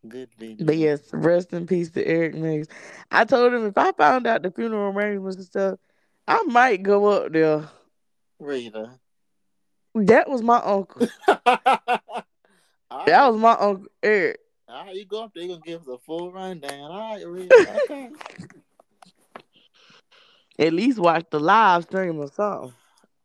[0.07, 0.67] Good video.
[0.67, 2.69] But yes, rest in peace to Eric Mays.
[3.11, 5.79] I told him if I found out the funeral arrangements and stuff,
[6.27, 7.69] I might go up there.
[8.39, 8.91] Rita.
[9.95, 11.09] That was my uncle.
[13.07, 14.41] That was my uncle Eric.
[14.69, 16.91] All right, you go up there, you're gonna give us a full rundown.
[16.91, 17.25] All right.
[17.25, 18.11] Okay.
[20.59, 22.73] At least watch the live stream or something.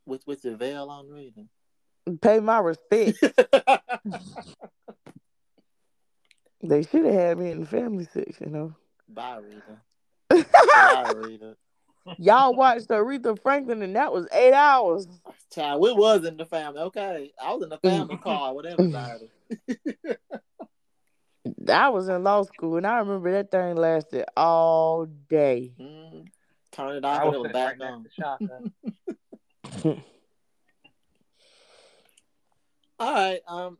[0.05, 1.45] with with your veil on Rita.
[2.21, 3.17] Pay my respect.
[6.65, 8.73] They should have had me in the family section though.
[9.09, 9.39] Bye,
[10.29, 10.45] Rita.
[10.73, 11.57] Bye, Rita.
[12.17, 15.07] Y'all watched Aretha Franklin and that was eight hours.
[15.53, 16.79] Child, we was in the family.
[16.83, 19.29] Okay, I was in the family car with everybody.
[21.69, 25.73] I was in law school and I remember that thing lasted all day.
[25.79, 26.27] Mm,
[26.71, 28.05] turn it I off and it was was back right on.
[28.05, 30.03] to
[32.99, 33.41] All right.
[33.47, 33.77] Um,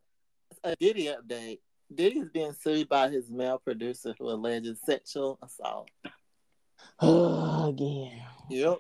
[0.64, 1.60] a Diddy update.
[1.94, 5.90] Diddy is being sued by his male producer who alleges sexual assault.
[7.00, 8.22] Again.
[8.50, 8.80] Yep.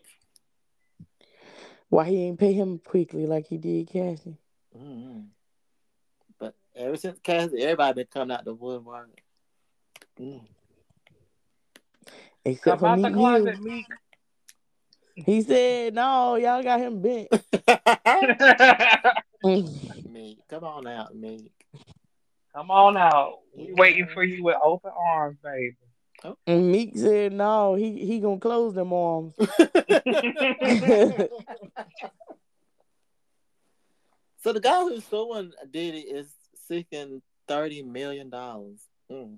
[1.90, 4.38] Why he ain't pay him quickly like he did Cassie?
[4.76, 5.43] mm But
[6.84, 9.10] ever since Cassie, everybody been coming out the woodwork.
[10.20, 10.42] Mm.
[12.46, 13.74] Except Come for out the Meek closet, Mill.
[13.74, 13.86] Meek.
[15.16, 17.30] He said, no, y'all got him bent.
[20.10, 21.52] me, come on out, me.
[22.56, 23.40] Come on out.
[23.56, 25.76] We waiting for you with open arms, baby.
[26.48, 29.34] And Meek said, no, he, he gonna close them arms.
[29.38, 29.48] so
[34.52, 36.34] the guy who's suing Diddy is
[36.68, 38.80] seeking thirty million dollars.
[39.12, 39.38] Mm,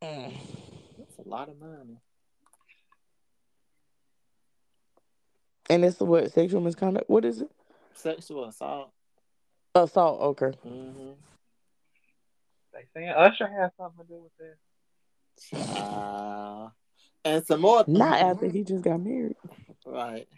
[0.00, 1.98] that's a lot of money.
[5.70, 7.08] And it's what sexual misconduct?
[7.08, 7.50] What is it?
[7.94, 8.90] Sexual assault.
[9.74, 10.20] Assault.
[10.20, 10.56] Okay.
[10.66, 11.10] Mm-hmm.
[12.72, 15.60] They saying Usher has something to do with this.
[15.64, 16.72] Child.
[17.24, 17.84] And some more.
[17.86, 19.36] Not after he just got married.
[19.86, 20.28] Right.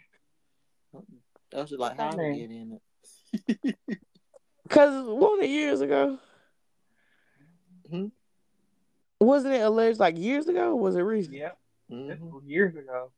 [1.51, 2.37] That's just like how to mean?
[2.37, 2.79] get in
[3.75, 3.87] it.
[4.69, 6.17] Cause one of years ago,
[7.89, 8.11] Mhm.
[9.21, 10.71] wasn't it alleged like years ago?
[10.71, 11.35] Or was it recent?
[11.35, 11.51] Yeah,
[11.89, 12.41] This Mhm.
[12.45, 13.11] years ago.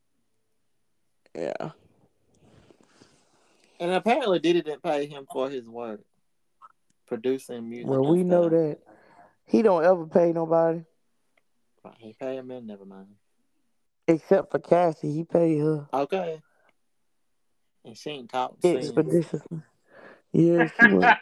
[1.34, 1.72] Yeah.
[3.80, 6.02] And apparently Diddy didn't pay him for his work.
[7.08, 7.88] Producing music.
[7.90, 8.80] Well, and we know that
[9.46, 10.86] he don't ever pay nobody
[11.98, 13.16] He paid him in, never mind.
[14.08, 15.12] except for Cassie.
[15.12, 16.44] He paid her Okay.
[17.86, 18.86] And she ain't talked since.
[18.86, 19.64] expeditiously.
[20.32, 21.18] Yeah, she went.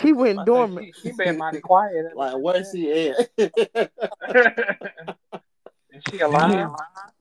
[0.00, 0.94] She went I dormant.
[0.96, 2.06] she, she been mighty quiet.
[2.16, 3.30] Like, since where's she at?
[5.90, 6.68] Is she alive?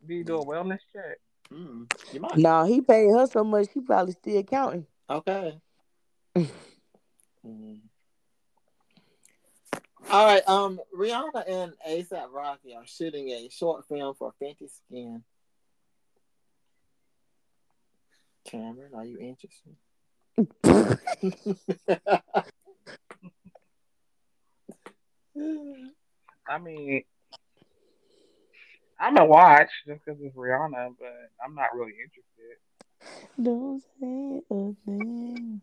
[0.06, 1.20] Do you do a wellness check?
[1.54, 2.38] mm, you might.
[2.38, 3.68] Nah, he paid her so much.
[3.74, 4.86] She probably still counting.
[5.10, 5.60] Okay.
[7.46, 7.80] Mm.
[10.10, 10.48] All right.
[10.48, 15.24] Um, Rihanna and ASAP Rocky are shooting a short film for Fenty Skin.
[18.46, 19.76] Cameron, are you interested?
[26.48, 27.04] I mean,
[29.00, 32.58] I'm gonna watch just because it's Rihanna, but I'm not really interested.
[33.42, 35.62] Don't say a thing.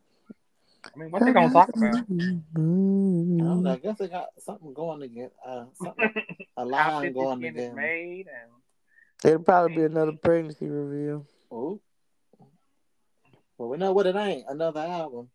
[0.84, 1.96] I mean, what they gonna talk about?
[1.96, 2.00] I
[2.56, 3.72] don't know.
[3.72, 5.30] I guess they got something going again.
[5.44, 6.12] Uh, something,
[6.56, 7.74] a line going Skin is again.
[7.76, 8.50] made, and
[9.24, 11.26] It'll probably be another pregnancy reveal.
[11.50, 11.80] Oh.
[13.60, 14.46] Well, we know what it ain't.
[14.48, 15.28] Another album.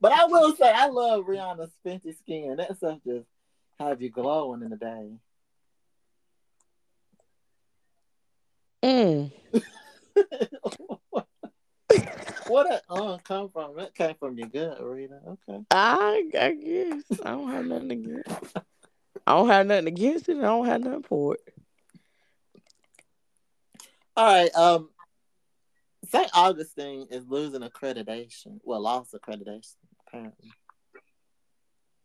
[0.00, 2.56] but I will say, I love Rihanna's Fenty Skin.
[2.56, 3.26] That stuff just
[3.78, 5.10] have you glowing in the day.
[8.82, 9.30] Mm.
[12.48, 13.76] Where that uh come from?
[13.76, 15.20] That came from your gut, Rita.
[15.28, 15.66] Okay.
[15.70, 18.56] I, I guess I don't have nothing against.
[19.26, 20.38] I don't have nothing against it.
[20.38, 21.61] I don't have nothing for it.
[24.16, 24.54] All right.
[24.54, 24.90] Um,
[26.08, 26.30] St.
[26.34, 28.58] Augustine is losing accreditation.
[28.64, 29.74] Well, lost accreditation
[30.06, 30.50] apparently.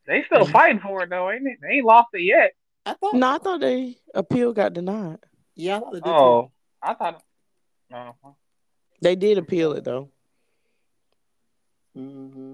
[0.05, 1.57] They still fighting for it though, ain't it?
[1.61, 2.51] They ain't lost it yet.
[2.85, 3.15] I thought.
[3.15, 5.19] No, I thought they appeal got denied.
[5.55, 6.51] Yeah, I thought they did Oh,
[6.81, 7.23] I thought.
[7.93, 8.11] Uh,
[9.01, 10.09] They did appeal it though.
[11.97, 12.53] Mm-hmm.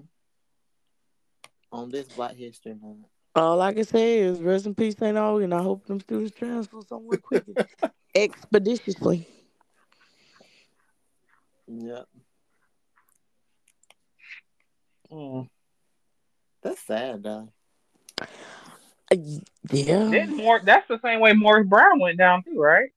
[1.71, 3.05] On this Black History Month.
[3.35, 5.17] All I can say is rest in peace, St.
[5.17, 5.53] Augustine.
[5.53, 7.55] I hope them students transfer somewhere quickly,
[8.15, 9.27] expeditiously.
[11.67, 12.05] Yep.
[15.11, 15.49] mm.
[16.61, 17.49] That's sad though.
[18.19, 19.15] Uh,
[19.71, 20.09] yeah.
[20.09, 22.89] Didn't Mor- That's the same way Morris Brown went down too, right?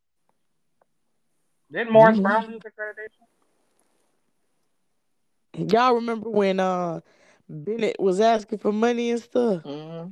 [1.71, 2.23] Didn't Morris Mhm.
[2.23, 3.27] Brown lose accreditation?
[5.73, 7.01] Y'all remember when uh
[7.49, 9.63] Bennett was asking for money and stuff?
[9.65, 10.11] Mm-hmm.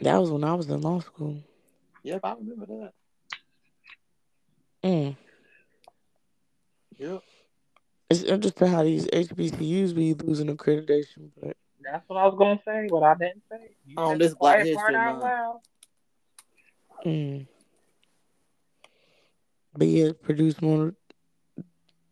[0.00, 1.38] That was when I was in law school.
[2.02, 2.92] Yep, I remember that.
[4.82, 5.16] Mm.
[6.98, 7.22] Yep.
[8.10, 12.86] It's interesting how these HBCUs be losing accreditation, but That's what I was gonna say,
[12.90, 13.56] but I didn't say.
[13.56, 13.76] it.
[13.86, 15.22] You On this the Black quiet part History out Month.
[15.22, 15.60] loud.
[17.06, 17.46] mm.
[19.76, 20.94] but yeah, it produced more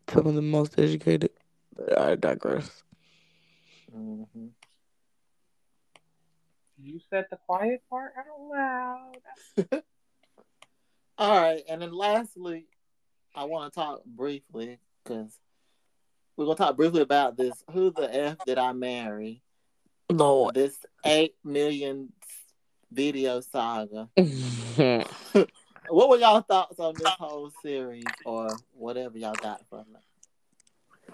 [0.09, 1.31] some of the most educated.
[1.75, 2.83] But I digress.
[3.95, 4.47] Mm-hmm.
[6.77, 9.83] You said the quiet part out loud.
[11.17, 12.65] All right, and then lastly,
[13.35, 15.37] I want to talk briefly because
[16.35, 17.63] we're gonna talk briefly about this.
[17.71, 19.41] Who the f did I marry?
[20.09, 20.55] Lord.
[20.55, 22.13] This eight million
[22.91, 24.09] video saga.
[25.89, 31.13] What were y'all thoughts on this whole series, or whatever y'all got from it?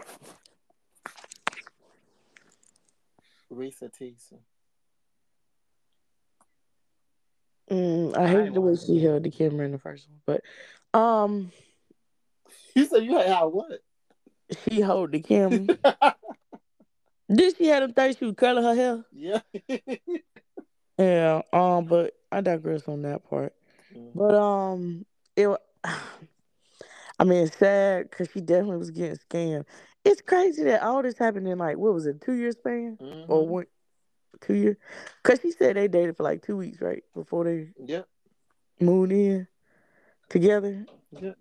[3.51, 4.38] Reesa Teesa.
[7.72, 10.99] Mm, I I hated the way she held the camera in the first one, but
[10.99, 11.51] um,
[12.76, 13.80] You said you had how what?
[14.70, 15.67] she held the camera.
[17.32, 19.05] Did she have them things she was curling her hair?
[19.11, 19.39] yeah.
[20.97, 21.43] Yeah.
[21.53, 23.53] Um, but I digress on that part.
[24.13, 25.05] But um,
[25.38, 25.47] it.
[27.20, 29.65] I mean, it's sad because she definitely was getting scammed.
[30.05, 33.26] It's crazy that all this happened in like what was it, two years span Mhm.
[33.30, 33.65] or one,
[34.41, 34.78] two years?
[35.24, 38.07] Because she said they dated for like two weeks, right, before they Yep.
[38.80, 39.47] moved in
[40.30, 40.86] together.
[41.11, 41.38] Yep.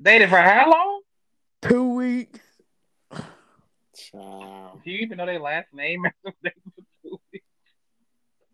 [0.00, 1.00] Dated for how long?
[1.62, 2.40] Two weeks.
[3.96, 4.80] Child.
[4.84, 6.04] Do you even know their last name?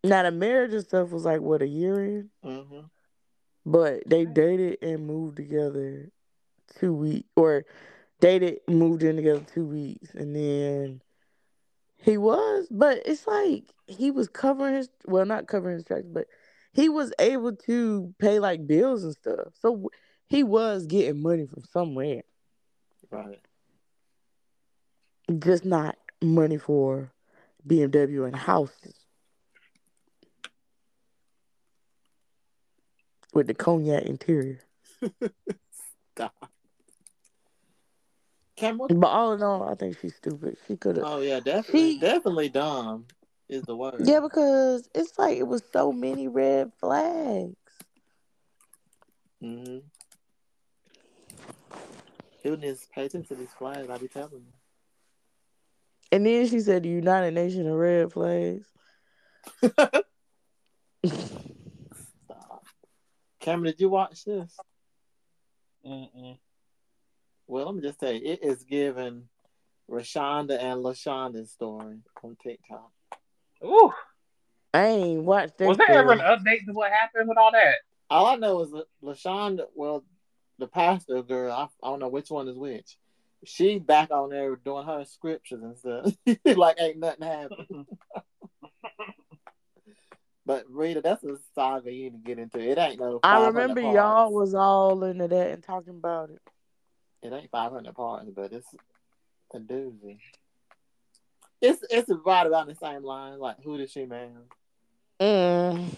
[0.02, 2.80] Now the marriage and stuff was like what a year in, Mm-hmm.
[3.66, 6.10] but they dated and moved together
[6.78, 7.66] two weeks, or
[8.18, 11.02] dated moved in together two weeks, and then
[11.98, 16.26] he was, but it's like he was covering his well, not covering his tracks, but
[16.72, 19.90] he was able to pay like bills and stuff, so
[20.30, 22.22] he was getting money from somewhere,
[23.10, 23.40] Right.
[25.40, 27.12] just not money for
[27.66, 28.94] BMW and houses.
[33.34, 34.60] With the cognac interior.
[36.14, 36.50] Stop.
[38.56, 40.56] But all in all, I think she's stupid.
[40.68, 41.06] She could have.
[41.06, 43.06] Oh yeah, definitely, She- definitely dumb
[43.48, 44.02] is the word.
[44.04, 47.54] Yeah, because it's like it was so many red flags.
[49.42, 49.78] Mm-hmm.
[52.42, 53.88] People need to pay attention to these flags.
[53.90, 54.52] I be telling you.
[56.12, 58.66] And then she said the United Nation of red flags.
[61.04, 62.64] Stop.
[63.38, 64.56] Cameron, did you watch this?
[65.86, 66.38] Mm-mm.
[67.46, 69.28] Well, let me just tell you, it is giving
[69.90, 72.90] Rashonda and Lashonda's story on TikTok.
[73.64, 73.92] Ooh.
[74.72, 75.68] I ain't watched that.
[75.68, 77.74] Was there ever an update to what happened with all that?
[78.08, 80.04] All I know is that Lashonda, well,
[80.60, 82.96] the pastor girl, I, I don't know which one is which.
[83.44, 86.14] She back on there doing her scriptures and stuff.
[86.56, 87.86] like ain't nothing happened.
[90.50, 92.58] But Rita, that's a saga you need to get into.
[92.58, 93.20] It ain't no.
[93.22, 93.94] I remember parts.
[93.94, 96.40] y'all was all into that and talking about it.
[97.22, 98.66] It ain't five hundred parts, but it's
[99.54, 100.18] a doozy.
[101.60, 103.38] It's it's right around the same line.
[103.38, 104.30] Like, who did she marry?
[105.20, 105.94] Mm.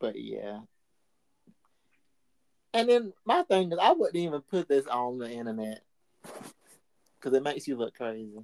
[0.00, 0.62] But yeah.
[2.74, 5.82] And then my thing is, I wouldn't even put this on the internet
[7.18, 8.40] because it makes you look crazy.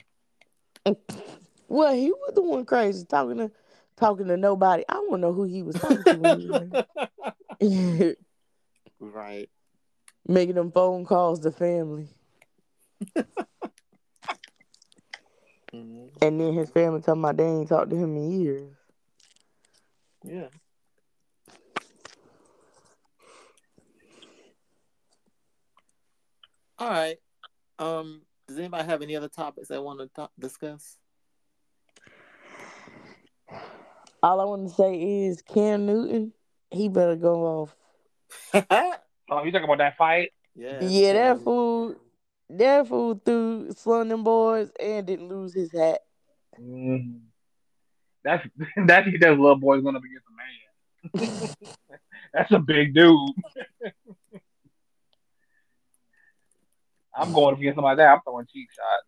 [1.71, 3.51] Well, he was the one crazy talking to
[3.99, 4.85] talking to nobody.
[4.89, 6.15] I want to know who he was talking to.
[6.15, 6.71] when he was
[7.61, 8.17] married.
[8.99, 9.51] right.
[10.27, 12.09] Making them phone calls to family.
[15.75, 16.09] Mhm.
[16.23, 18.73] And then his family talking about they ain't talked to him in years.
[20.25, 20.49] Yeah.
[26.79, 27.17] All right.
[27.79, 28.23] Um.
[28.47, 30.97] Does anybody have any other topics they want to talk, discuss?
[34.23, 36.33] All I want to say is Cam Newton,
[36.71, 37.77] he better go off.
[39.31, 40.33] Oh, you talking about that fight?
[40.57, 40.83] yeah.
[40.83, 41.95] yeah, that fool,
[42.49, 46.01] that fool threw slung them boys and didn't lose his hat.
[46.59, 47.21] Mm.
[48.25, 48.47] That's
[48.87, 51.55] that's he does little boys going up against a man.
[52.35, 53.31] That's a big dude.
[57.19, 58.13] I'm going up against somebody like that.
[58.15, 59.07] I'm throwing cheap shots.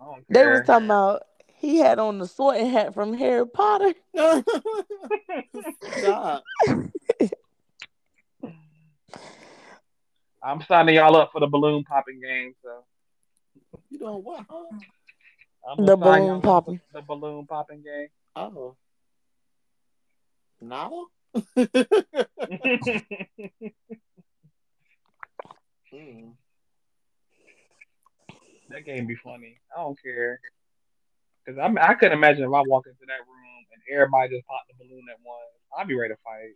[0.00, 0.50] I don't They care.
[0.58, 3.94] was talking about he had on the sorting hat from Harry Potter.
[5.98, 6.42] Stop.
[10.42, 12.54] I'm signing y'all up for the balloon popping game.
[12.64, 12.84] So
[13.90, 14.44] You doing what?
[14.50, 14.64] Huh?
[15.70, 16.80] I'm The balloon popping.
[16.92, 18.08] The balloon popping game.
[18.34, 18.76] Oh.
[20.60, 21.06] Now?
[25.94, 26.32] Mm.
[28.72, 29.60] That game be funny.
[29.76, 30.40] I don't care.
[31.46, 34.68] Cause I I couldn't imagine if I walk into that room and everybody just popped
[34.68, 35.40] the balloon at once.
[35.76, 36.54] I'd be ready to fight.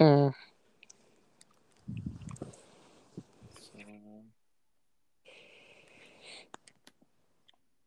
[0.00, 0.34] Mm.
[3.60, 3.80] So,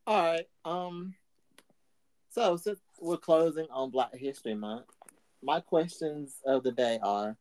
[0.07, 0.47] all right.
[0.65, 1.15] Um.
[2.31, 4.85] So since we're closing on Black History Month,
[5.41, 7.37] my questions of the day are: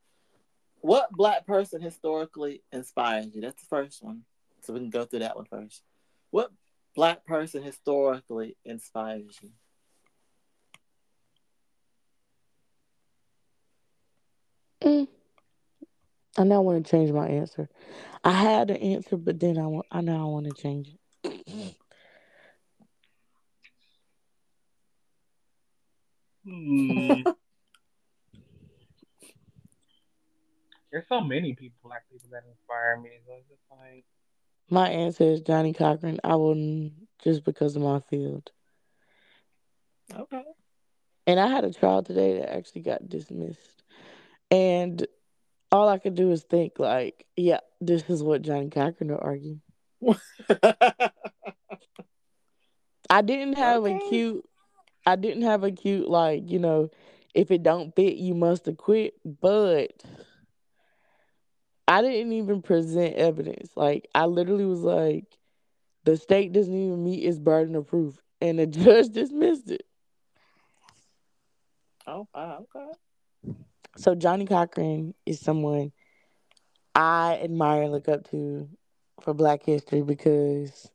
[0.83, 3.41] What Black person historically inspires you?
[3.41, 4.23] That's the first one.
[4.61, 5.83] So we can go through that one first.
[6.31, 6.51] What
[6.95, 9.51] Black person historically inspires you?
[14.83, 15.09] Mm.
[16.37, 17.69] I now want to change my answer.
[18.25, 19.87] I had an answer, but then I want.
[19.91, 21.75] I now want to change it.
[26.45, 27.23] Hmm.
[30.91, 33.11] There's so many people, black people that inspire me.
[33.27, 34.05] So it's just like,
[34.71, 36.21] My answer is Johnnie Cochran.
[36.23, 36.93] I wouldn't
[37.23, 38.51] just because of my field.
[40.15, 40.45] Okay.
[41.27, 43.83] And I had a trial today that actually got dismissed.
[44.51, 45.07] And
[45.71, 49.59] all I could do is think like, yeah, this is what Johnnie Cochran would argue.
[53.11, 54.45] I didn't have a cute
[55.07, 56.91] I didn't have a cute like, you know,
[57.35, 60.03] if it don't fit you must have quit, but
[61.89, 63.71] I didn't even present evidence.
[63.75, 65.25] Like I literally was like
[66.05, 69.87] the state doesn't even meet its burden of proof and the judge dismissed it.
[72.07, 72.93] oh, wow, okay.
[73.97, 75.93] So Johnnie Cochran is someone
[76.95, 78.69] I admire and look up to
[79.21, 80.91] for black history because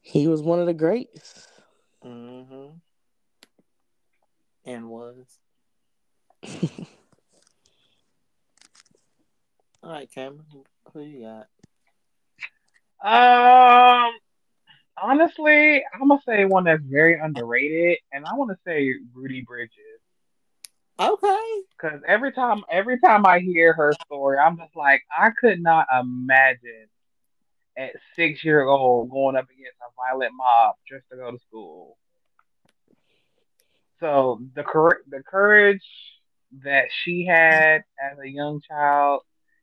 [0.00, 1.48] he was one of the greats.
[2.04, 2.78] Mm-hmm.
[4.64, 5.38] And was.
[9.82, 10.44] All right, Cameron,
[10.92, 11.48] who, you got?
[13.04, 14.12] um,
[14.96, 19.72] honestly, I'm gonna say one that's very underrated, and I want to say Ruby Bridges.
[21.00, 21.62] Okay.
[21.80, 25.86] Cause every time, every time I hear her story, I'm just like, I could not
[25.92, 26.86] imagine
[27.76, 31.96] at six year old going up against a violent mob just to go to school.
[33.98, 35.82] So the cour- the courage
[36.64, 39.22] that she had as a young child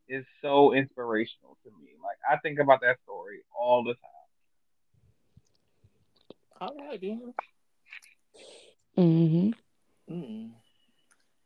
[0.10, 1.92] is so inspirational to me.
[2.04, 4.10] Like I think about that story all the time.
[6.62, 7.34] All right, then.
[8.96, 9.52] hmm
[10.12, 10.50] Mm.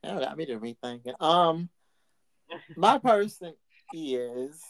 [0.03, 1.21] That got me to rethinking.
[1.21, 1.69] Um,
[2.77, 3.53] my person
[3.91, 4.61] is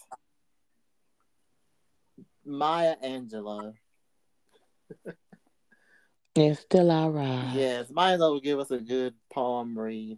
[2.44, 3.74] Maya Angelou.
[6.36, 7.56] And still I rise.
[7.56, 10.18] Yes, Maya Angelou would give us a good poem read,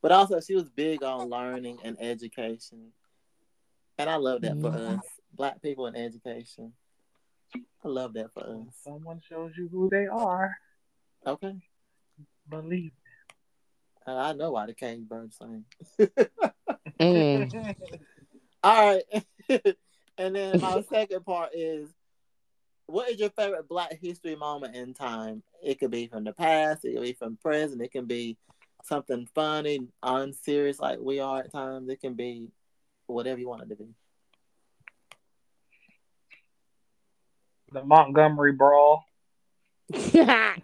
[0.00, 2.92] but also she was big on learning and education,
[4.02, 4.98] and I love that for Mhm.
[4.98, 6.74] us, Black people in education.
[7.84, 8.76] I love that for us.
[8.82, 10.54] someone shows you who they are,
[11.26, 11.56] Okay,
[12.48, 12.92] believe.
[14.06, 15.64] Uh, I know why the cage bird sing.
[17.00, 17.76] Mm.
[18.64, 19.24] All right.
[20.18, 21.88] and then my second part is
[22.86, 25.42] what is your favorite black history moment in time?
[25.62, 28.36] It could be from the past, it could be from present, it can be
[28.84, 31.88] something funny, unserious like we are at times.
[31.88, 32.48] It can be
[33.06, 33.86] whatever you want it to be.
[37.72, 39.04] The Montgomery Brawl.
[39.92, 40.62] That's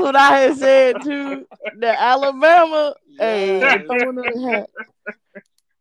[0.00, 1.46] what I had said too.
[1.78, 2.94] The Alabama.
[3.18, 3.82] Hey, Yes.
[3.86, 4.66] throwing the.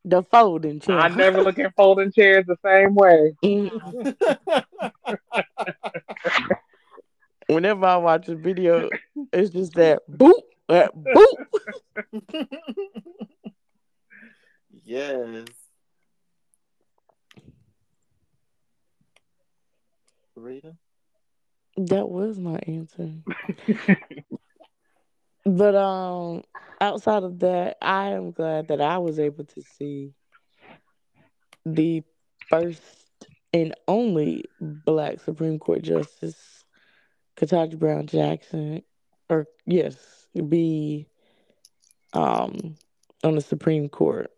[0.06, 0.98] The folding chair.
[0.98, 3.36] I never look at folding chairs the same way.
[3.44, 4.66] Mm.
[7.48, 8.90] Whenever I watch a video,
[9.34, 12.48] it's just that boop, that boop.
[14.90, 15.46] yes.
[20.36, 20.76] Rita?
[21.78, 23.14] That was my answer.
[25.46, 26.44] But um,
[26.82, 30.14] outside of that, I am glad that I was able to see
[31.66, 32.04] the
[32.50, 32.82] first
[33.54, 36.64] and only Black Supreme Court Justice,
[37.38, 38.84] Ketanji Brown Jackson,
[39.30, 41.08] or yes, be
[42.14, 42.76] um
[43.24, 44.32] on the Supreme Court.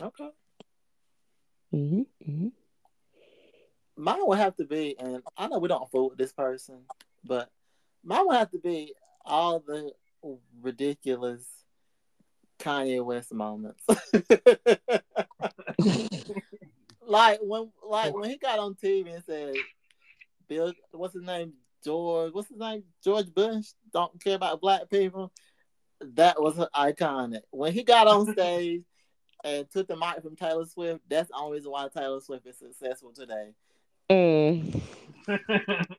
[0.00, 0.30] Okay.
[1.70, 2.48] hmm hmm
[3.96, 6.82] Mine would have to be, and I know we don't fool with this person,
[7.24, 7.50] but
[8.04, 8.94] mine would have to be
[9.24, 9.90] all the
[10.62, 11.44] ridiculous
[12.60, 13.82] Kanye West moments.
[17.06, 19.54] like when like when he got on TV and said
[20.48, 21.54] Bill what's his name?
[21.84, 22.84] George what's his name?
[23.02, 25.32] George Bush don't care about black people.
[26.00, 27.42] That was iconic.
[27.50, 28.82] When he got on stage
[29.44, 32.58] and took the mic from Taylor Swift, that's the only reason why Taylor Swift is
[32.58, 33.52] successful today.
[34.10, 34.80] Mm.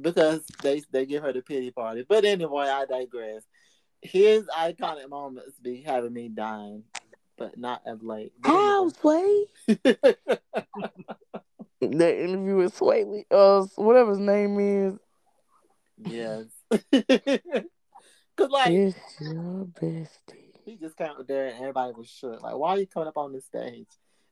[0.00, 2.04] because they they give her the pity party.
[2.08, 3.42] But anyway, I digress.
[4.02, 6.84] His iconic moments be having me dying,
[7.36, 8.32] but not of late.
[8.42, 9.44] How Sway?
[11.80, 14.98] That interview with Sway, uh, whatever his name is.
[15.96, 16.44] yes.
[18.36, 20.39] Cause like It's your bestie.
[20.70, 22.40] He just came up there and everybody was shook.
[22.42, 23.88] Like, why are you coming up on the stage?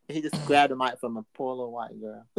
[0.08, 2.24] And he just grabbed the mic from a poor little white girl.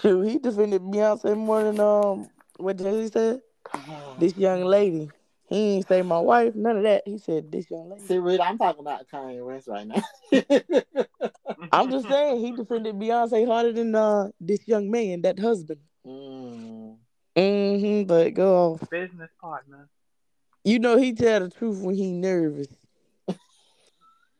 [0.00, 3.40] Shoot, he defended Beyonce more than um what Jay Z said.
[4.18, 5.10] This young lady.
[5.48, 7.02] He ain't say my wife, none of that.
[7.04, 8.04] He said this young lady.
[8.06, 10.02] See, Rita, I'm talking about Kanye West right now.
[11.72, 15.80] I'm just saying he defended Beyonce harder than uh this young man, that husband.
[16.06, 16.96] Mm.
[17.36, 18.04] Mm-hmm.
[18.04, 18.90] But go off.
[18.90, 19.88] Business partner.
[20.64, 22.68] You know he tell the truth when he nervous.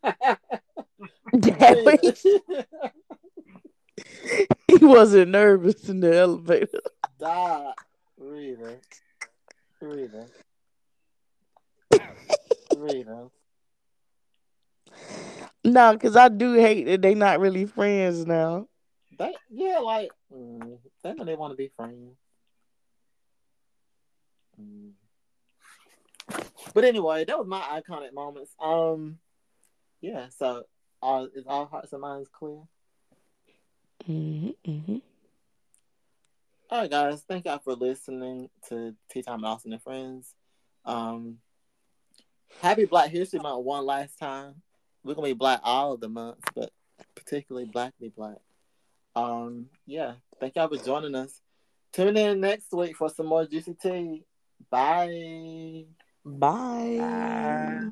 [0.04, 0.36] Yeah,
[2.02, 2.12] he,
[4.68, 6.80] he wasn't nervous in the elevator.
[7.16, 7.74] Stop,
[8.18, 8.76] Rita.
[9.80, 10.26] Rita.
[12.76, 13.30] Rita.
[15.64, 18.66] No, because I do hate that they not really friends now.
[19.18, 22.16] They, yeah, like, mm, they know they want to be friends.
[24.62, 24.92] Mm.
[26.74, 28.54] But anyway, that was my iconic moments.
[28.60, 29.18] Um,
[30.00, 30.26] yeah.
[30.38, 30.64] So,
[31.02, 32.60] uh, is all hearts and minds clear?
[34.06, 34.96] hmm hmm
[36.70, 37.22] All right, guys.
[37.28, 40.34] Thank y'all for listening to Tea Time Austin and Friends.
[40.84, 41.38] Um,
[42.60, 44.62] happy Black History Month one last time.
[45.04, 46.70] We're gonna be black all of the months, but
[47.14, 48.38] particularly Blackly Black.
[49.14, 50.14] Um, yeah.
[50.40, 51.40] Thank y'all for joining us.
[51.92, 54.24] Tune in next week for some more juicy tea.
[54.70, 55.86] Bye.
[56.24, 56.96] Bye.
[56.98, 57.90] Bye.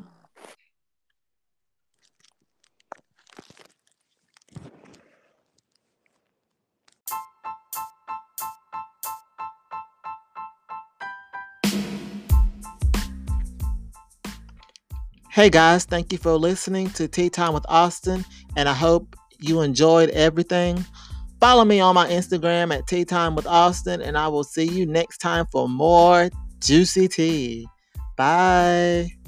[15.33, 18.25] Hey guys, thank you for listening to Tea Time with Austin,
[18.57, 20.85] and I hope you enjoyed everything.
[21.41, 24.87] Follow me on my Instagram at Tea Time with Austin, and I will see you
[24.87, 26.29] next time for more
[26.61, 27.67] juicy tea.
[28.17, 29.20] Bye.